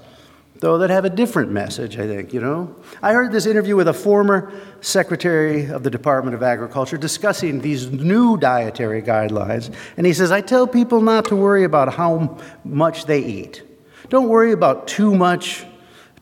though 0.60 0.78
that 0.78 0.88
have 0.88 1.04
a 1.04 1.10
different 1.10 1.50
message, 1.50 1.98
I 1.98 2.06
think, 2.06 2.32
you 2.32 2.40
know. 2.40 2.74
I 3.02 3.12
heard 3.12 3.32
this 3.32 3.44
interview 3.44 3.76
with 3.76 3.88
a 3.88 3.92
former 3.92 4.50
secretary 4.80 5.66
of 5.66 5.82
the 5.82 5.90
Department 5.90 6.34
of 6.34 6.42
Agriculture 6.42 6.96
discussing 6.96 7.60
these 7.60 7.90
new 7.90 8.38
dietary 8.38 9.02
guidelines, 9.02 9.74
and 9.98 10.06
he 10.06 10.14
says, 10.14 10.32
I 10.32 10.40
tell 10.40 10.66
people 10.66 11.02
not 11.02 11.26
to 11.26 11.36
worry 11.36 11.64
about 11.64 11.92
how 11.92 12.38
much 12.64 13.04
they 13.04 13.22
eat. 13.22 13.62
Don't 14.08 14.28
worry 14.28 14.52
about 14.52 14.88
too 14.88 15.14
much, 15.14 15.66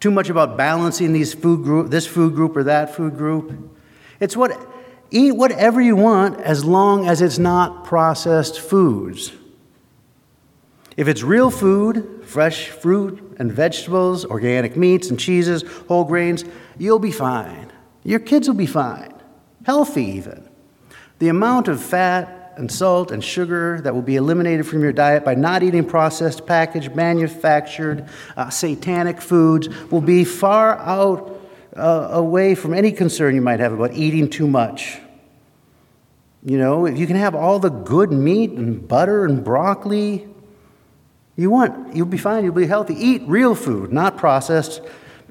too 0.01 0.11
much 0.11 0.31
about 0.31 0.57
balancing 0.57 1.13
these 1.13 1.35
food 1.35 1.63
group, 1.63 1.91
this 1.91 2.07
food 2.07 2.35
group 2.35 2.57
or 2.57 2.65
that 2.65 2.95
food 2.95 3.17
group. 3.17 3.71
It's 4.19 4.37
what 4.37 4.74
eat 5.15 5.33
whatever 5.33 5.81
you 5.81 5.95
want 5.95 6.41
as 6.41 6.65
long 6.65 7.07
as 7.07 7.23
it's 7.23 7.39
not 7.39 7.85
processed 7.85 8.61
foods. 8.61 9.33
If 10.97 11.07
it's 11.07 11.23
real 11.23 11.51
food, 11.51 12.23
fresh 12.25 12.69
fruit 12.69 13.37
and 13.39 13.51
vegetables, 13.51 14.25
organic 14.25 14.77
meats 14.77 15.11
and 15.11 15.19
cheeses, 15.19 15.63
whole 15.89 16.05
grains, 16.05 16.45
you'll 16.79 16.99
be 16.99 17.13
fine. 17.13 17.73
Your 18.03 18.19
kids 18.19 18.49
will 18.49 18.57
be 18.57 18.67
fine, 18.67 19.15
healthy 19.65 20.05
even. 20.05 20.49
The 21.21 21.29
amount 21.29 21.69
of 21.69 21.81
fat 21.81 22.55
and 22.57 22.71
salt 22.71 23.13
and 23.13 23.23
sugar 23.23 23.81
that 23.83 23.95
will 23.95 24.03
be 24.03 24.17
eliminated 24.17 24.67
from 24.67 24.83
your 24.83 24.93
diet 24.93 25.25
by 25.25 25.35
not 25.37 25.63
eating 25.63 25.85
processed, 25.85 26.45
packaged, 26.45 26.95
manufactured, 26.95 28.09
uh, 28.37 28.51
satanic 28.51 29.21
foods 29.21 29.69
will 29.91 30.01
be 30.01 30.25
far 30.25 30.79
out 30.79 31.41
uh, 31.77 32.09
away 32.13 32.55
from 32.55 32.75
any 32.75 32.93
concern 32.93 33.35
you 33.35 33.41
might 33.41 33.61
have 33.61 33.73
about 33.73 33.93
eating 33.95 34.29
too 34.29 34.47
much. 34.47 34.99
You 36.45 36.59
know, 36.59 36.87
if 36.87 36.99
you 36.99 37.07
can 37.07 37.17
have 37.17 37.35
all 37.35 37.59
the 37.59 37.71
good 37.71 38.13
meat 38.13 38.51
and 38.51 38.87
butter 38.87 39.25
and 39.25 39.43
broccoli 39.43 40.29
you 41.37 41.51
want, 41.51 41.97
you'll 41.97 42.07
be 42.07 42.19
fine, 42.19 42.45
you'll 42.45 42.55
be 42.55 42.67
healthy. 42.67 42.95
Eat 42.95 43.23
real 43.27 43.55
food, 43.55 43.93
not 43.93 44.17
processed, 44.17 44.81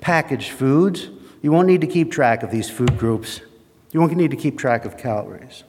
packaged 0.01 0.51
foods. 0.51 1.09
You 1.41 1.51
won't 1.51 1.67
need 1.67 1.81
to 1.81 1.87
keep 1.87 2.11
track 2.11 2.43
of 2.43 2.51
these 2.51 2.69
food 2.69 2.97
groups. 2.97 3.41
You 3.91 3.99
won't 3.99 4.13
need 4.15 4.31
to 4.31 4.37
keep 4.37 4.57
track 4.57 4.85
of 4.85 4.97
calories. 4.97 5.63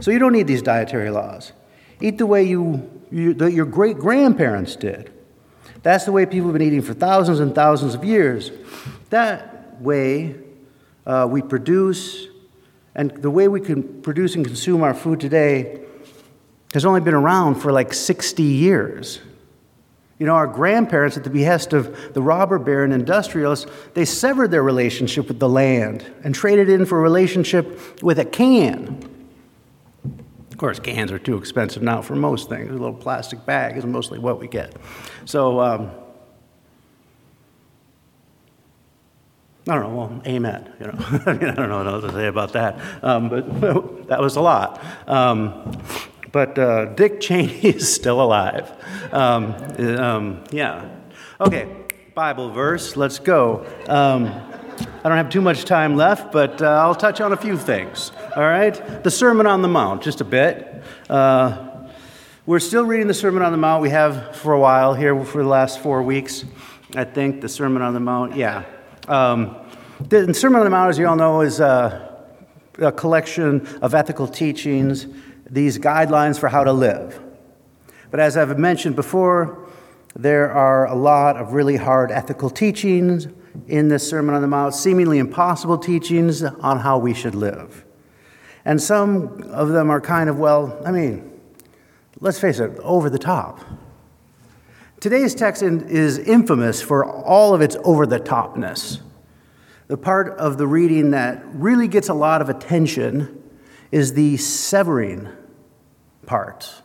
So 0.00 0.10
you 0.10 0.18
don't 0.18 0.32
need 0.32 0.46
these 0.46 0.62
dietary 0.62 1.10
laws. 1.10 1.52
Eat 2.00 2.18
the 2.18 2.26
way 2.26 2.44
you, 2.44 2.88
you 3.10 3.34
your 3.48 3.66
great 3.66 3.98
grandparents 3.98 4.76
did. 4.76 5.12
That's 5.82 6.04
the 6.04 6.12
way 6.12 6.26
people 6.26 6.48
have 6.48 6.52
been 6.52 6.66
eating 6.66 6.82
for 6.82 6.94
thousands 6.94 7.40
and 7.40 7.54
thousands 7.54 7.94
of 7.94 8.04
years. 8.04 8.50
That 9.10 9.80
way 9.80 10.36
uh, 11.06 11.26
we 11.28 11.42
produce, 11.42 12.28
and 12.94 13.10
the 13.10 13.30
way 13.30 13.48
we 13.48 13.60
can 13.60 14.02
produce 14.02 14.34
and 14.34 14.44
consume 14.44 14.82
our 14.82 14.94
food 14.94 15.20
today 15.20 15.80
has 16.74 16.84
only 16.84 17.00
been 17.00 17.14
around 17.14 17.56
for 17.56 17.72
like 17.72 17.92
60 17.92 18.42
years. 18.42 19.20
You 20.18 20.26
know, 20.26 20.34
our 20.34 20.46
grandparents, 20.46 21.16
at 21.16 21.24
the 21.24 21.30
behest 21.30 21.72
of 21.72 22.12
the 22.12 22.20
robber 22.20 22.58
baron 22.58 22.92
industrialists, 22.92 23.66
they 23.94 24.04
severed 24.04 24.50
their 24.50 24.62
relationship 24.62 25.28
with 25.28 25.38
the 25.38 25.48
land 25.48 26.04
and 26.22 26.34
traded 26.34 26.68
in 26.68 26.84
for 26.84 26.98
a 26.98 27.00
relationship 27.00 28.02
with 28.02 28.18
a 28.18 28.24
can. 28.24 29.02
Of 30.50 30.58
course, 30.58 30.78
cans 30.78 31.10
are 31.10 31.18
too 31.18 31.38
expensive 31.38 31.82
now 31.82 32.02
for 32.02 32.16
most 32.16 32.50
things. 32.50 32.68
A 32.68 32.72
little 32.72 32.92
plastic 32.92 33.46
bag 33.46 33.78
is 33.78 33.86
mostly 33.86 34.18
what 34.18 34.38
we 34.38 34.46
get. 34.46 34.76
So, 35.24 35.58
um, 35.58 35.90
I 39.70 39.74
don't 39.76 39.84
know. 39.84 39.96
Well, 39.96 40.22
amen. 40.26 40.72
You 40.80 40.86
know, 40.86 40.94
I 41.26 41.32
mean, 41.32 41.48
I 41.48 41.54
don't 41.54 41.68
know 41.68 41.78
what 41.78 41.86
else 41.86 42.04
to 42.04 42.12
say 42.12 42.26
about 42.26 42.52
that, 42.54 42.80
um, 43.04 43.28
but 43.28 44.08
that 44.08 44.20
was 44.20 44.34
a 44.34 44.40
lot. 44.40 44.82
Um, 45.06 45.80
but 46.32 46.58
uh, 46.58 46.86
Dick 46.86 47.20
Cheney 47.20 47.52
is 47.60 47.92
still 47.92 48.20
alive. 48.20 48.72
Um, 49.12 49.54
um, 49.78 50.44
yeah. 50.50 50.88
Okay. 51.40 51.68
Bible 52.14 52.50
verse. 52.50 52.96
Let's 52.96 53.20
go. 53.20 53.64
Um, 53.86 54.26
I 54.26 55.08
don't 55.08 55.16
have 55.16 55.30
too 55.30 55.40
much 55.40 55.64
time 55.64 55.96
left, 55.96 56.32
but 56.32 56.60
uh, 56.60 56.66
I'll 56.66 56.94
touch 56.94 57.20
on 57.20 57.32
a 57.32 57.36
few 57.36 57.56
things. 57.56 58.10
All 58.34 58.42
right? 58.42 58.74
The 59.04 59.10
Sermon 59.10 59.46
on 59.46 59.62
the 59.62 59.68
Mount, 59.68 60.02
just 60.02 60.20
a 60.20 60.24
bit. 60.24 60.82
Uh, 61.08 61.86
we're 62.44 62.58
still 62.58 62.84
reading 62.84 63.06
the 63.06 63.14
Sermon 63.14 63.42
on 63.42 63.52
the 63.52 63.58
Mount. 63.58 63.82
We 63.82 63.90
have 63.90 64.36
for 64.36 64.52
a 64.52 64.60
while 64.60 64.94
here 64.94 65.24
for 65.24 65.42
the 65.42 65.48
last 65.48 65.78
four 65.78 66.02
weeks. 66.02 66.44
I 66.96 67.04
think 67.04 67.40
the 67.40 67.48
Sermon 67.48 67.82
on 67.82 67.94
the 67.94 68.00
Mount, 68.00 68.34
yeah. 68.34 68.64
Um, 69.10 69.56
the 70.08 70.32
Sermon 70.32 70.60
on 70.60 70.64
the 70.64 70.70
Mount, 70.70 70.88
as 70.88 70.96
you 70.96 71.08
all 71.08 71.16
know, 71.16 71.40
is 71.40 71.58
a, 71.58 72.24
a 72.78 72.92
collection 72.92 73.66
of 73.82 73.92
ethical 73.92 74.28
teachings, 74.28 75.08
these 75.50 75.80
guidelines 75.80 76.38
for 76.38 76.48
how 76.48 76.62
to 76.62 76.72
live. 76.72 77.20
But 78.12 78.20
as 78.20 78.36
I've 78.36 78.56
mentioned 78.56 78.94
before, 78.94 79.68
there 80.14 80.52
are 80.52 80.86
a 80.86 80.94
lot 80.94 81.36
of 81.36 81.54
really 81.54 81.74
hard 81.74 82.12
ethical 82.12 82.50
teachings 82.50 83.26
in 83.66 83.88
this 83.88 84.08
Sermon 84.08 84.36
on 84.36 84.42
the 84.42 84.48
Mount, 84.48 84.76
seemingly 84.76 85.18
impossible 85.18 85.78
teachings 85.78 86.44
on 86.44 86.78
how 86.78 86.96
we 86.96 87.12
should 87.12 87.34
live. 87.34 87.84
And 88.64 88.80
some 88.80 89.42
of 89.50 89.70
them 89.70 89.90
are 89.90 90.00
kind 90.00 90.30
of, 90.30 90.38
well, 90.38 90.80
I 90.86 90.92
mean, 90.92 91.32
let's 92.20 92.38
face 92.38 92.60
it, 92.60 92.78
over 92.78 93.10
the 93.10 93.18
top. 93.18 93.58
Today's 95.00 95.34
text 95.34 95.62
is 95.62 96.18
infamous 96.18 96.82
for 96.82 97.06
all 97.06 97.54
of 97.54 97.62
its 97.62 97.74
over 97.84 98.04
the 98.04 98.20
topness. 98.20 99.00
The 99.86 99.96
part 99.96 100.36
of 100.38 100.58
the 100.58 100.66
reading 100.66 101.12
that 101.12 101.42
really 101.54 101.88
gets 101.88 102.10
a 102.10 102.14
lot 102.14 102.42
of 102.42 102.50
attention 102.50 103.42
is 103.90 104.12
the 104.12 104.36
severing 104.36 105.26
part, 106.26 106.82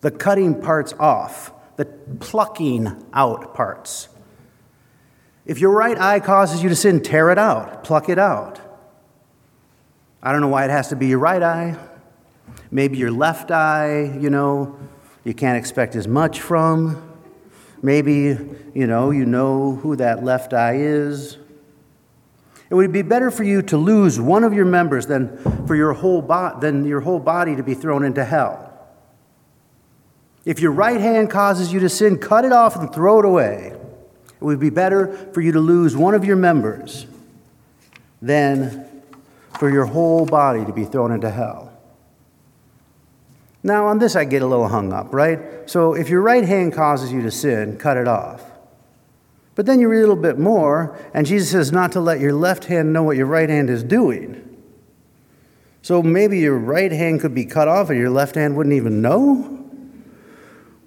the 0.00 0.10
cutting 0.10 0.60
parts 0.60 0.92
off, 0.98 1.52
the 1.76 1.84
plucking 1.84 3.06
out 3.12 3.54
parts. 3.54 4.08
If 5.46 5.60
your 5.60 5.70
right 5.70 5.96
eye 5.96 6.18
causes 6.18 6.64
you 6.64 6.68
to 6.68 6.76
sin, 6.76 7.00
tear 7.00 7.30
it 7.30 7.38
out, 7.38 7.84
pluck 7.84 8.08
it 8.08 8.18
out. 8.18 8.60
I 10.20 10.32
don't 10.32 10.40
know 10.40 10.48
why 10.48 10.64
it 10.64 10.70
has 10.70 10.88
to 10.88 10.96
be 10.96 11.06
your 11.06 11.20
right 11.20 11.42
eye. 11.42 11.78
Maybe 12.72 12.98
your 12.98 13.12
left 13.12 13.52
eye, 13.52 14.18
you 14.20 14.30
know, 14.30 14.76
you 15.22 15.32
can't 15.32 15.56
expect 15.56 15.94
as 15.94 16.08
much 16.08 16.40
from. 16.40 17.10
Maybe, 17.82 18.38
you 18.74 18.86
know, 18.86 19.10
you 19.10 19.26
know 19.26 19.74
who 19.76 19.96
that 19.96 20.22
left 20.22 20.54
eye 20.54 20.76
is. 20.76 21.36
It 22.70 22.74
would 22.74 22.92
be 22.92 23.02
better 23.02 23.30
for 23.30 23.44
you 23.44 23.60
to 23.62 23.76
lose 23.76 24.18
one 24.20 24.44
of 24.44 24.54
your 24.54 24.64
members 24.64 25.06
than 25.06 25.36
for 25.66 25.74
your 25.74 25.92
whole 25.92 26.22
bo- 26.22 26.58
than 26.58 26.84
your 26.86 27.00
whole 27.00 27.18
body 27.18 27.56
to 27.56 27.62
be 27.62 27.74
thrown 27.74 28.04
into 28.04 28.24
hell. 28.24 28.72
If 30.44 30.60
your 30.60 30.72
right 30.72 31.00
hand 31.00 31.28
causes 31.28 31.72
you 31.72 31.80
to 31.80 31.88
sin, 31.88 32.18
cut 32.18 32.44
it 32.44 32.52
off 32.52 32.76
and 32.76 32.92
throw 32.92 33.18
it 33.18 33.24
away. 33.24 33.74
It 34.40 34.44
would 34.44 34.58
be 34.58 34.70
better 34.70 35.14
for 35.32 35.40
you 35.40 35.52
to 35.52 35.60
lose 35.60 35.96
one 35.96 36.14
of 36.14 36.24
your 36.24 36.36
members 36.36 37.06
than 38.20 38.88
for 39.58 39.70
your 39.70 39.84
whole 39.84 40.24
body 40.24 40.64
to 40.64 40.72
be 40.72 40.84
thrown 40.84 41.12
into 41.12 41.30
hell. 41.30 41.71
Now, 43.62 43.86
on 43.86 43.98
this, 43.98 44.16
I 44.16 44.24
get 44.24 44.42
a 44.42 44.46
little 44.46 44.68
hung 44.68 44.92
up, 44.92 45.12
right? 45.12 45.38
So, 45.70 45.94
if 45.94 46.08
your 46.08 46.20
right 46.20 46.44
hand 46.44 46.72
causes 46.72 47.12
you 47.12 47.22
to 47.22 47.30
sin, 47.30 47.76
cut 47.78 47.96
it 47.96 48.08
off. 48.08 48.42
But 49.54 49.66
then 49.66 49.80
you 49.80 49.88
read 49.88 49.98
a 49.98 50.00
little 50.00 50.16
bit 50.16 50.38
more, 50.38 50.98
and 51.14 51.26
Jesus 51.26 51.50
says 51.50 51.72
not 51.72 51.92
to 51.92 52.00
let 52.00 52.20
your 52.20 52.32
left 52.32 52.64
hand 52.64 52.92
know 52.92 53.02
what 53.02 53.16
your 53.16 53.26
right 53.26 53.48
hand 53.48 53.70
is 53.70 53.84
doing. 53.84 54.48
So 55.82 56.02
maybe 56.02 56.38
your 56.38 56.56
right 56.56 56.90
hand 56.90 57.20
could 57.20 57.34
be 57.34 57.44
cut 57.44 57.68
off 57.68 57.90
and 57.90 57.98
your 57.98 58.10
left 58.10 58.36
hand 58.36 58.56
wouldn't 58.56 58.74
even 58.74 59.02
know? 59.02 59.58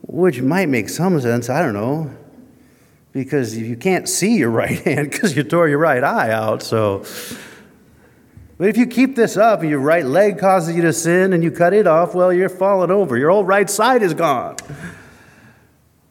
Which 0.02 0.42
might 0.42 0.70
make 0.70 0.90
some 0.90 1.20
sense, 1.20 1.50
I 1.50 1.62
don't 1.62 1.74
know. 1.74 2.16
Because 3.12 3.58
you 3.58 3.76
can't 3.76 4.10
see 4.10 4.38
your 4.38 4.50
right 4.62 4.80
hand 4.80 5.12
because 5.12 5.36
you 5.36 5.44
tore 5.44 5.68
your 5.68 5.80
right 5.80 6.04
eye 6.04 6.32
out, 6.32 6.64
so. 6.64 7.06
But 8.58 8.70
if 8.70 8.78
you 8.78 8.88
keep 8.88 9.16
this 9.16 9.36
up 9.36 9.62
and 9.62 9.70
your 9.70 9.80
right 9.80 10.06
leg 10.06 10.40
causes 10.40 10.76
you 10.76 10.82
to 10.84 10.94
sin 10.94 11.34
and 11.34 11.44
you 11.44 11.52
cut 11.52 11.74
it 11.74 11.88
off, 11.88 12.16
well, 12.16 12.32
you're 12.32 12.48
falling 12.48 12.90
over. 12.90 13.18
Your 13.18 13.32
whole 13.32 13.44
right 13.44 13.70
side 13.70 14.02
is 14.02 14.14
gone. 14.14 14.56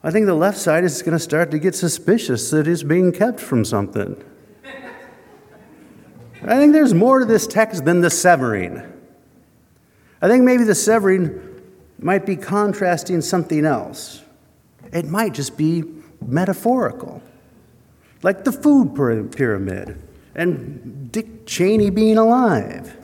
I 0.03 0.11
think 0.11 0.27
the 0.27 0.35
left 0.35 0.59
side 0.59 0.85
is 0.85 1.01
going 1.01 1.17
to 1.17 1.19
start 1.19 1.51
to 1.53 1.59
get 1.59 1.75
suspicious 1.75 2.51
that 2.51 2.69
it's 2.69 2.83
being 2.83 3.13
kept 3.13 3.41
from 3.41 3.65
something. 3.65 4.23
I 6.43 6.57
think 6.57 6.75
there's 6.75 6.93
more 6.93 7.21
to 7.21 7.25
this 7.25 7.47
text 7.47 7.87
than 7.87 8.03
the 8.03 8.11
severing. 8.11 8.83
I 10.21 10.29
think 10.29 10.45
maybe 10.45 10.65
the 10.65 10.75
severing 10.75 11.63
might 11.99 12.27
be 12.27 12.37
contrasting 12.37 13.23
something 13.23 13.65
else. 13.65 14.23
It 14.93 15.07
might 15.07 15.33
just 15.33 15.57
be 15.57 15.85
metaphorical, 16.27 17.23
like 18.23 18.45
the 18.45 18.53
food 18.53 18.95
pyramid 18.95 19.99
and 20.35 21.11
Dick 21.13 21.47
Cheney 21.47 21.91
being 21.91 22.19
alive. 22.19 22.97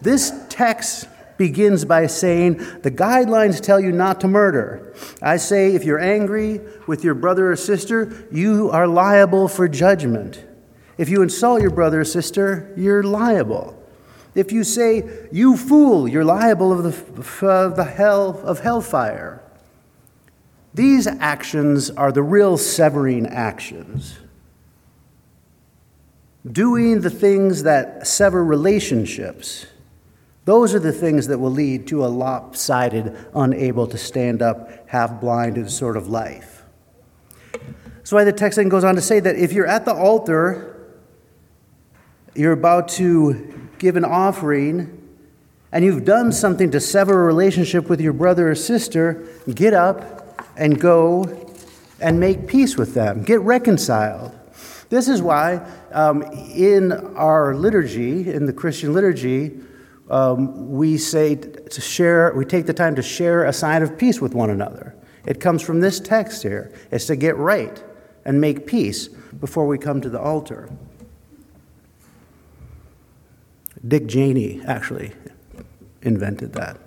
This 0.00 0.32
text 0.48 1.08
begins 1.36 1.84
by 1.84 2.06
saying, 2.06 2.58
The 2.82 2.90
guidelines 2.90 3.60
tell 3.60 3.80
you 3.80 3.92
not 3.92 4.20
to 4.20 4.28
murder. 4.28 4.94
I 5.20 5.36
say, 5.36 5.74
if 5.74 5.84
you're 5.84 5.98
angry 5.98 6.60
with 6.86 7.04
your 7.04 7.14
brother 7.14 7.50
or 7.50 7.56
sister, 7.56 8.26
you 8.30 8.70
are 8.70 8.86
liable 8.86 9.48
for 9.48 9.68
judgment. 9.68 10.44
If 10.98 11.08
you 11.08 11.22
insult 11.22 11.60
your 11.60 11.70
brother 11.70 12.00
or 12.00 12.04
sister, 12.04 12.72
you're 12.76 13.02
liable. 13.02 13.82
If 14.34 14.52
you 14.52 14.64
say, 14.64 15.28
You 15.32 15.56
fool, 15.56 16.08
you're 16.08 16.24
liable 16.24 16.72
of 16.72 16.82
the, 16.82 17.72
the 17.74 17.84
hell 17.84 18.40
of 18.44 18.60
hellfire. 18.60 19.42
These 20.74 21.06
actions 21.06 21.90
are 21.90 22.12
the 22.12 22.22
real 22.22 22.58
severing 22.58 23.26
actions. 23.26 24.18
Doing 26.50 27.00
the 27.00 27.10
things 27.10 27.64
that 27.64 28.06
sever 28.06 28.44
relationships 28.44 29.66
those 30.46 30.76
are 30.76 30.78
the 30.78 30.92
things 30.92 31.26
that 31.26 31.38
will 31.38 31.50
lead 31.50 31.88
to 31.88 32.04
a 32.04 32.06
lopsided, 32.06 33.16
unable 33.34 33.88
to 33.88 33.98
stand 33.98 34.42
up, 34.42 34.88
half 34.88 35.20
blinded 35.20 35.68
sort 35.72 35.96
of 35.96 36.06
life. 36.06 36.62
That's 37.96 38.12
why 38.12 38.22
the 38.22 38.32
text 38.32 38.54
then 38.54 38.68
goes 38.68 38.84
on 38.84 38.94
to 38.94 39.00
say 39.00 39.18
that 39.18 39.34
if 39.34 39.52
you're 39.52 39.66
at 39.66 39.84
the 39.84 39.92
altar, 39.92 40.94
you're 42.36 42.52
about 42.52 42.86
to 42.90 43.68
give 43.80 43.96
an 43.96 44.04
offering, 44.04 45.02
and 45.72 45.84
you've 45.84 46.04
done 46.04 46.30
something 46.30 46.70
to 46.70 46.78
sever 46.78 47.22
a 47.22 47.26
relationship 47.26 47.88
with 47.88 48.00
your 48.00 48.12
brother 48.12 48.48
or 48.48 48.54
sister, 48.54 49.26
get 49.52 49.74
up 49.74 50.40
and 50.56 50.80
go 50.80 51.52
and 52.00 52.20
make 52.20 52.46
peace 52.46 52.76
with 52.76 52.94
them. 52.94 53.24
Get 53.24 53.40
reconciled. 53.40 54.32
This 54.88 55.08
is 55.08 55.20
why 55.20 55.66
um, 55.92 56.22
in 56.22 56.92
our 56.92 57.54
liturgy, 57.54 58.30
in 58.30 58.46
the 58.46 58.52
Christian 58.52 58.92
liturgy, 58.92 59.58
um, 60.10 60.70
we 60.70 60.96
say 60.96 61.34
to 61.34 61.80
share, 61.80 62.32
we 62.34 62.44
take 62.44 62.66
the 62.66 62.74
time 62.74 62.94
to 62.94 63.02
share 63.02 63.44
a 63.44 63.52
sign 63.52 63.82
of 63.82 63.98
peace 63.98 64.20
with 64.20 64.34
one 64.34 64.50
another. 64.50 64.94
It 65.24 65.40
comes 65.40 65.62
from 65.62 65.80
this 65.80 65.98
text 65.98 66.42
here. 66.42 66.72
It's 66.92 67.06
to 67.06 67.16
get 67.16 67.36
right 67.36 67.82
and 68.24 68.40
make 68.40 68.66
peace 68.66 69.08
before 69.08 69.66
we 69.66 69.78
come 69.78 70.00
to 70.00 70.08
the 70.08 70.20
altar. 70.20 70.70
Dick 73.86 74.08
Cheney 74.08 74.62
actually 74.66 75.12
invented 76.02 76.52
that. 76.54 76.78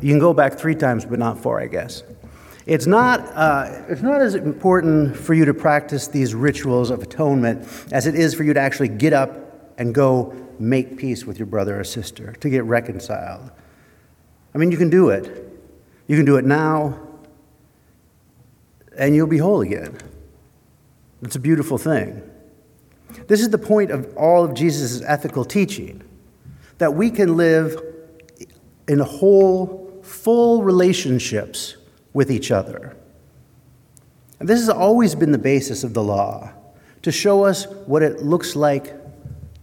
You 0.00 0.10
can 0.10 0.18
go 0.18 0.34
back 0.34 0.58
three 0.58 0.74
times, 0.74 1.04
but 1.04 1.18
not 1.18 1.38
four, 1.38 1.60
I 1.60 1.66
guess. 1.66 2.02
It's 2.66 2.86
not, 2.86 3.20
uh, 3.34 3.84
it's 3.88 4.02
not 4.02 4.20
as 4.20 4.34
important 4.34 5.16
for 5.16 5.34
you 5.34 5.44
to 5.44 5.54
practice 5.54 6.08
these 6.08 6.34
rituals 6.34 6.90
of 6.90 7.00
atonement 7.00 7.66
as 7.92 8.08
it 8.08 8.16
is 8.16 8.34
for 8.34 8.42
you 8.42 8.52
to 8.54 8.60
actually 8.60 8.88
get 8.88 9.12
up 9.12 9.78
and 9.78 9.94
go 9.94 10.34
make 10.58 10.96
peace 10.96 11.24
with 11.24 11.38
your 11.38 11.46
brother 11.46 11.78
or 11.78 11.84
sister, 11.84 12.32
to 12.40 12.50
get 12.50 12.64
reconciled. 12.64 13.52
I 14.52 14.58
mean, 14.58 14.72
you 14.72 14.78
can 14.78 14.90
do 14.90 15.10
it. 15.10 15.44
You 16.08 16.16
can 16.16 16.24
do 16.24 16.36
it 16.36 16.44
now, 16.44 16.98
and 18.96 19.14
you'll 19.14 19.26
be 19.26 19.38
whole 19.38 19.60
again. 19.60 19.98
It's 21.22 21.36
a 21.36 21.40
beautiful 21.40 21.78
thing. 21.78 22.22
This 23.28 23.40
is 23.40 23.50
the 23.50 23.58
point 23.58 23.90
of 23.90 24.12
all 24.16 24.44
of 24.44 24.54
Jesus' 24.54 25.02
ethical 25.02 25.44
teaching 25.44 26.02
that 26.78 26.94
we 26.94 27.10
can 27.10 27.36
live 27.36 27.80
in 28.88 28.98
whole, 28.98 30.00
full 30.02 30.62
relationships 30.62 31.76
with 32.16 32.30
each 32.30 32.50
other. 32.50 32.96
And 34.40 34.48
this 34.48 34.58
has 34.58 34.70
always 34.70 35.14
been 35.14 35.32
the 35.32 35.38
basis 35.38 35.84
of 35.84 35.92
the 35.92 36.02
law 36.02 36.50
to 37.02 37.12
show 37.12 37.44
us 37.44 37.66
what 37.84 38.02
it 38.02 38.22
looks 38.22 38.56
like 38.56 38.94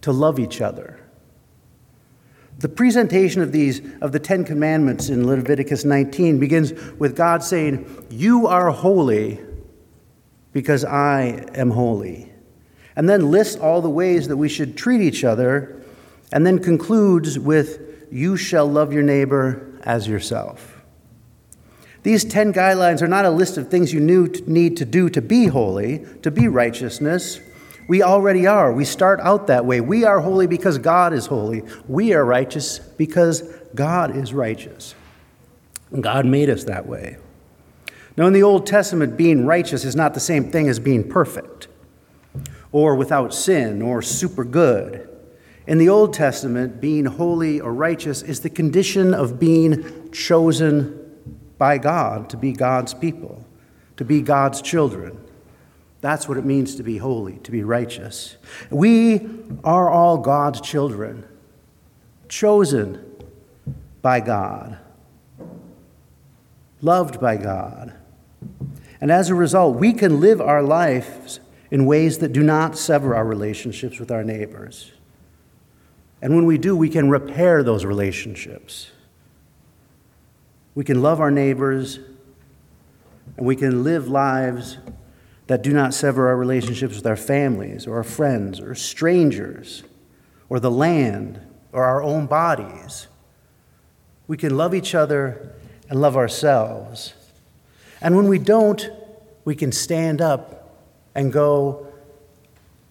to 0.01 0.11
love 0.11 0.37
each 0.37 0.61
other. 0.61 0.99
The 2.59 2.69
presentation 2.69 3.41
of 3.41 3.51
these 3.51 3.81
of 4.01 4.11
the 4.11 4.19
10 4.19 4.45
commandments 4.45 5.09
in 5.09 5.25
Leviticus 5.25 5.83
19 5.83 6.37
begins 6.37 6.73
with 6.99 7.15
God 7.15 7.41
saying, 7.43 7.87
"You 8.11 8.45
are 8.45 8.69
holy 8.69 9.39
because 10.51 10.85
I 10.85 11.47
am 11.55 11.71
holy." 11.71 12.31
And 12.95 13.09
then 13.09 13.31
lists 13.31 13.55
all 13.55 13.81
the 13.81 13.89
ways 13.89 14.27
that 14.27 14.37
we 14.37 14.47
should 14.47 14.77
treat 14.77 15.01
each 15.01 15.23
other 15.23 15.75
and 16.31 16.45
then 16.45 16.59
concludes 16.59 17.39
with, 17.39 17.79
"You 18.11 18.37
shall 18.37 18.67
love 18.67 18.93
your 18.93 19.01
neighbor 19.01 19.63
as 19.83 20.07
yourself." 20.07 20.72
These 22.03 22.25
10 22.25 22.53
guidelines 22.53 23.01
are 23.01 23.07
not 23.07 23.25
a 23.25 23.29
list 23.29 23.57
of 23.57 23.69
things 23.69 23.93
you 23.93 23.99
need 24.01 24.77
to 24.77 24.85
do 24.85 25.09
to 25.09 25.21
be 25.21 25.47
holy, 25.47 26.05
to 26.21 26.29
be 26.29 26.47
righteousness. 26.49 27.39
We 27.87 28.03
already 28.03 28.45
are. 28.45 28.73
We 28.73 28.85
start 28.85 29.19
out 29.21 29.47
that 29.47 29.65
way. 29.65 29.81
We 29.81 30.03
are 30.03 30.19
holy 30.19 30.47
because 30.47 30.77
God 30.77 31.13
is 31.13 31.25
holy. 31.25 31.63
We 31.87 32.13
are 32.13 32.23
righteous 32.23 32.79
because 32.79 33.41
God 33.73 34.15
is 34.15 34.33
righteous. 34.33 34.95
God 35.99 36.25
made 36.25 36.49
us 36.49 36.65
that 36.65 36.87
way. 36.87 37.17
Now, 38.15 38.27
in 38.27 38.33
the 38.33 38.43
Old 38.43 38.67
Testament, 38.67 39.17
being 39.17 39.45
righteous 39.45 39.85
is 39.85 39.95
not 39.95 40.13
the 40.13 40.19
same 40.19 40.51
thing 40.51 40.67
as 40.69 40.79
being 40.79 41.07
perfect 41.07 41.67
or 42.71 42.95
without 42.95 43.33
sin 43.33 43.81
or 43.81 44.01
super 44.01 44.43
good. 44.43 45.09
In 45.67 45.77
the 45.77 45.89
Old 45.89 46.13
Testament, 46.13 46.81
being 46.81 47.05
holy 47.05 47.61
or 47.61 47.73
righteous 47.73 48.21
is 48.21 48.41
the 48.41 48.49
condition 48.49 49.13
of 49.13 49.39
being 49.39 50.11
chosen 50.11 51.02
by 51.57 51.77
God 51.77 52.29
to 52.29 52.37
be 52.37 52.51
God's 52.51 52.93
people, 52.93 53.45
to 53.97 54.05
be 54.05 54.21
God's 54.21 54.61
children. 54.61 55.19
That's 56.01 56.27
what 56.27 56.37
it 56.37 56.45
means 56.45 56.75
to 56.75 56.83
be 56.83 56.97
holy, 56.97 57.37
to 57.39 57.51
be 57.51 57.63
righteous. 57.63 58.35
We 58.69 59.27
are 59.63 59.89
all 59.89 60.17
God's 60.17 60.59
children, 60.59 61.25
chosen 62.27 63.03
by 64.01 64.19
God, 64.19 64.77
loved 66.81 67.21
by 67.21 67.37
God. 67.37 67.93
And 68.99 69.11
as 69.11 69.29
a 69.29 69.35
result, 69.35 69.77
we 69.77 69.93
can 69.93 70.19
live 70.19 70.41
our 70.41 70.61
lives 70.61 71.39
in 71.71 71.85
ways 71.85 72.19
that 72.19 72.33
do 72.33 72.43
not 72.43 72.77
sever 72.77 73.15
our 73.15 73.25
relationships 73.25 73.99
with 73.99 74.11
our 74.11 74.23
neighbors. 74.23 74.91
And 76.21 76.35
when 76.35 76.45
we 76.45 76.57
do, 76.57 76.75
we 76.75 76.89
can 76.89 77.09
repair 77.09 77.63
those 77.63 77.83
relationships. 77.83 78.91
We 80.75 80.83
can 80.83 81.01
love 81.01 81.19
our 81.19 81.31
neighbors, 81.31 81.99
and 83.37 83.45
we 83.45 83.55
can 83.55 83.83
live 83.83 84.07
lives 84.07 84.77
that 85.47 85.61
do 85.61 85.73
not 85.73 85.93
sever 85.93 86.27
our 86.27 86.37
relationships 86.37 86.95
with 86.95 87.05
our 87.05 87.15
families 87.15 87.85
or 87.85 87.97
our 87.97 88.03
friends 88.03 88.59
or 88.59 88.73
strangers 88.75 89.83
or 90.49 90.59
the 90.59 90.71
land 90.71 91.39
or 91.71 91.83
our 91.83 92.01
own 92.01 92.25
bodies. 92.25 93.07
We 94.27 94.37
can 94.37 94.55
love 94.55 94.73
each 94.73 94.95
other 94.95 95.53
and 95.89 95.99
love 95.99 96.15
ourselves. 96.15 97.13
And 98.01 98.15
when 98.15 98.27
we 98.27 98.39
don't, 98.39 98.89
we 99.45 99.55
can 99.55 99.71
stand 99.71 100.21
up 100.21 100.79
and 101.13 101.31
go 101.31 101.87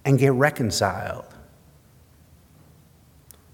and 0.04 0.18
get 0.18 0.32
reconciled. 0.32 1.31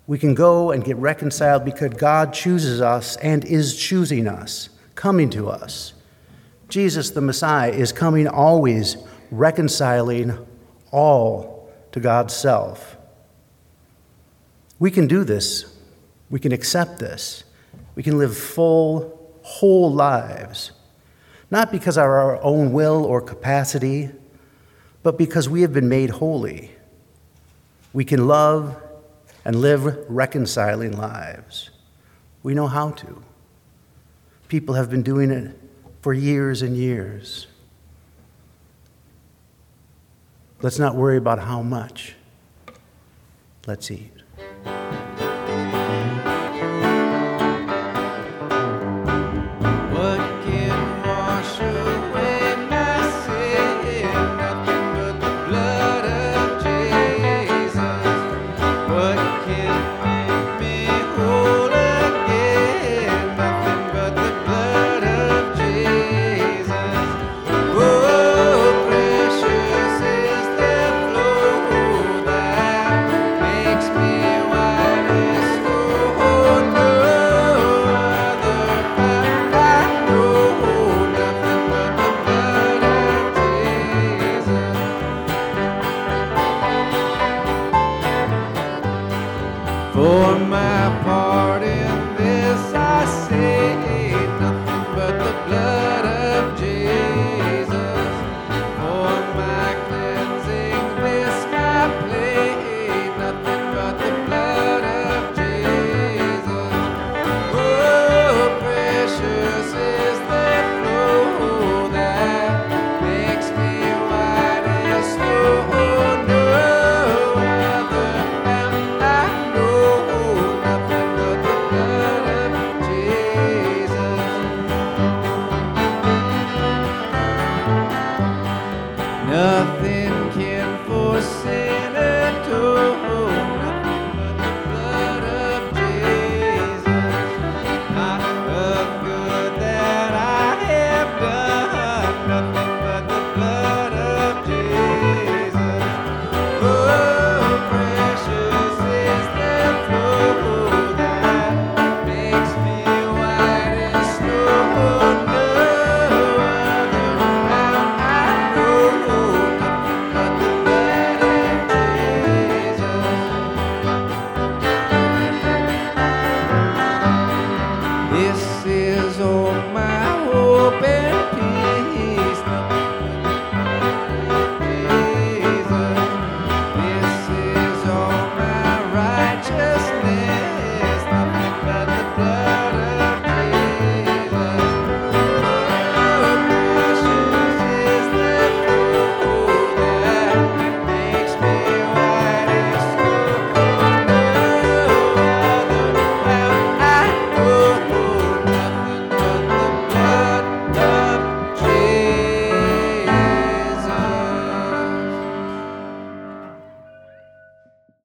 We 0.08 0.18
can 0.18 0.34
go 0.34 0.70
and 0.70 0.82
get 0.82 0.96
reconciled 0.96 1.66
because 1.66 1.92
God 1.92 2.32
chooses 2.32 2.80
us 2.80 3.16
and 3.16 3.44
is 3.44 3.76
choosing 3.76 4.26
us, 4.26 4.70
coming 4.94 5.28
to 5.30 5.50
us. 5.50 5.92
Jesus, 6.70 7.10
the 7.10 7.20
Messiah, 7.20 7.70
is 7.70 7.92
coming 7.92 8.26
always, 8.26 8.96
reconciling 9.30 10.46
all 10.90 11.70
to 11.92 12.00
God's 12.00 12.34
self. 12.34 12.96
We 14.78 14.90
can 14.90 15.08
do 15.08 15.24
this. 15.24 15.76
We 16.30 16.40
can 16.40 16.52
accept 16.52 16.98
this. 16.98 17.44
We 17.94 18.02
can 18.02 18.16
live 18.16 18.34
full, 18.34 19.38
whole 19.42 19.92
lives, 19.92 20.70
not 21.50 21.70
because 21.70 21.98
of 21.98 22.04
our 22.04 22.42
own 22.42 22.72
will 22.72 23.04
or 23.04 23.20
capacity, 23.20 24.08
but 25.02 25.18
because 25.18 25.50
we 25.50 25.60
have 25.60 25.74
been 25.74 25.90
made 25.90 26.08
holy. 26.08 26.70
We 27.92 28.06
can 28.06 28.26
love 28.26 28.74
and 29.48 29.62
live 29.62 30.04
reconciling 30.10 30.92
lives. 30.92 31.70
We 32.42 32.52
know 32.52 32.66
how 32.66 32.90
to. 32.90 33.24
People 34.48 34.74
have 34.74 34.90
been 34.90 35.02
doing 35.02 35.30
it 35.30 35.58
for 36.02 36.12
years 36.12 36.60
and 36.60 36.76
years. 36.76 37.46
Let's 40.60 40.78
not 40.78 40.96
worry 40.96 41.16
about 41.16 41.38
how 41.38 41.62
much. 41.62 42.14
Let's 43.66 43.90
eat. 43.90 44.12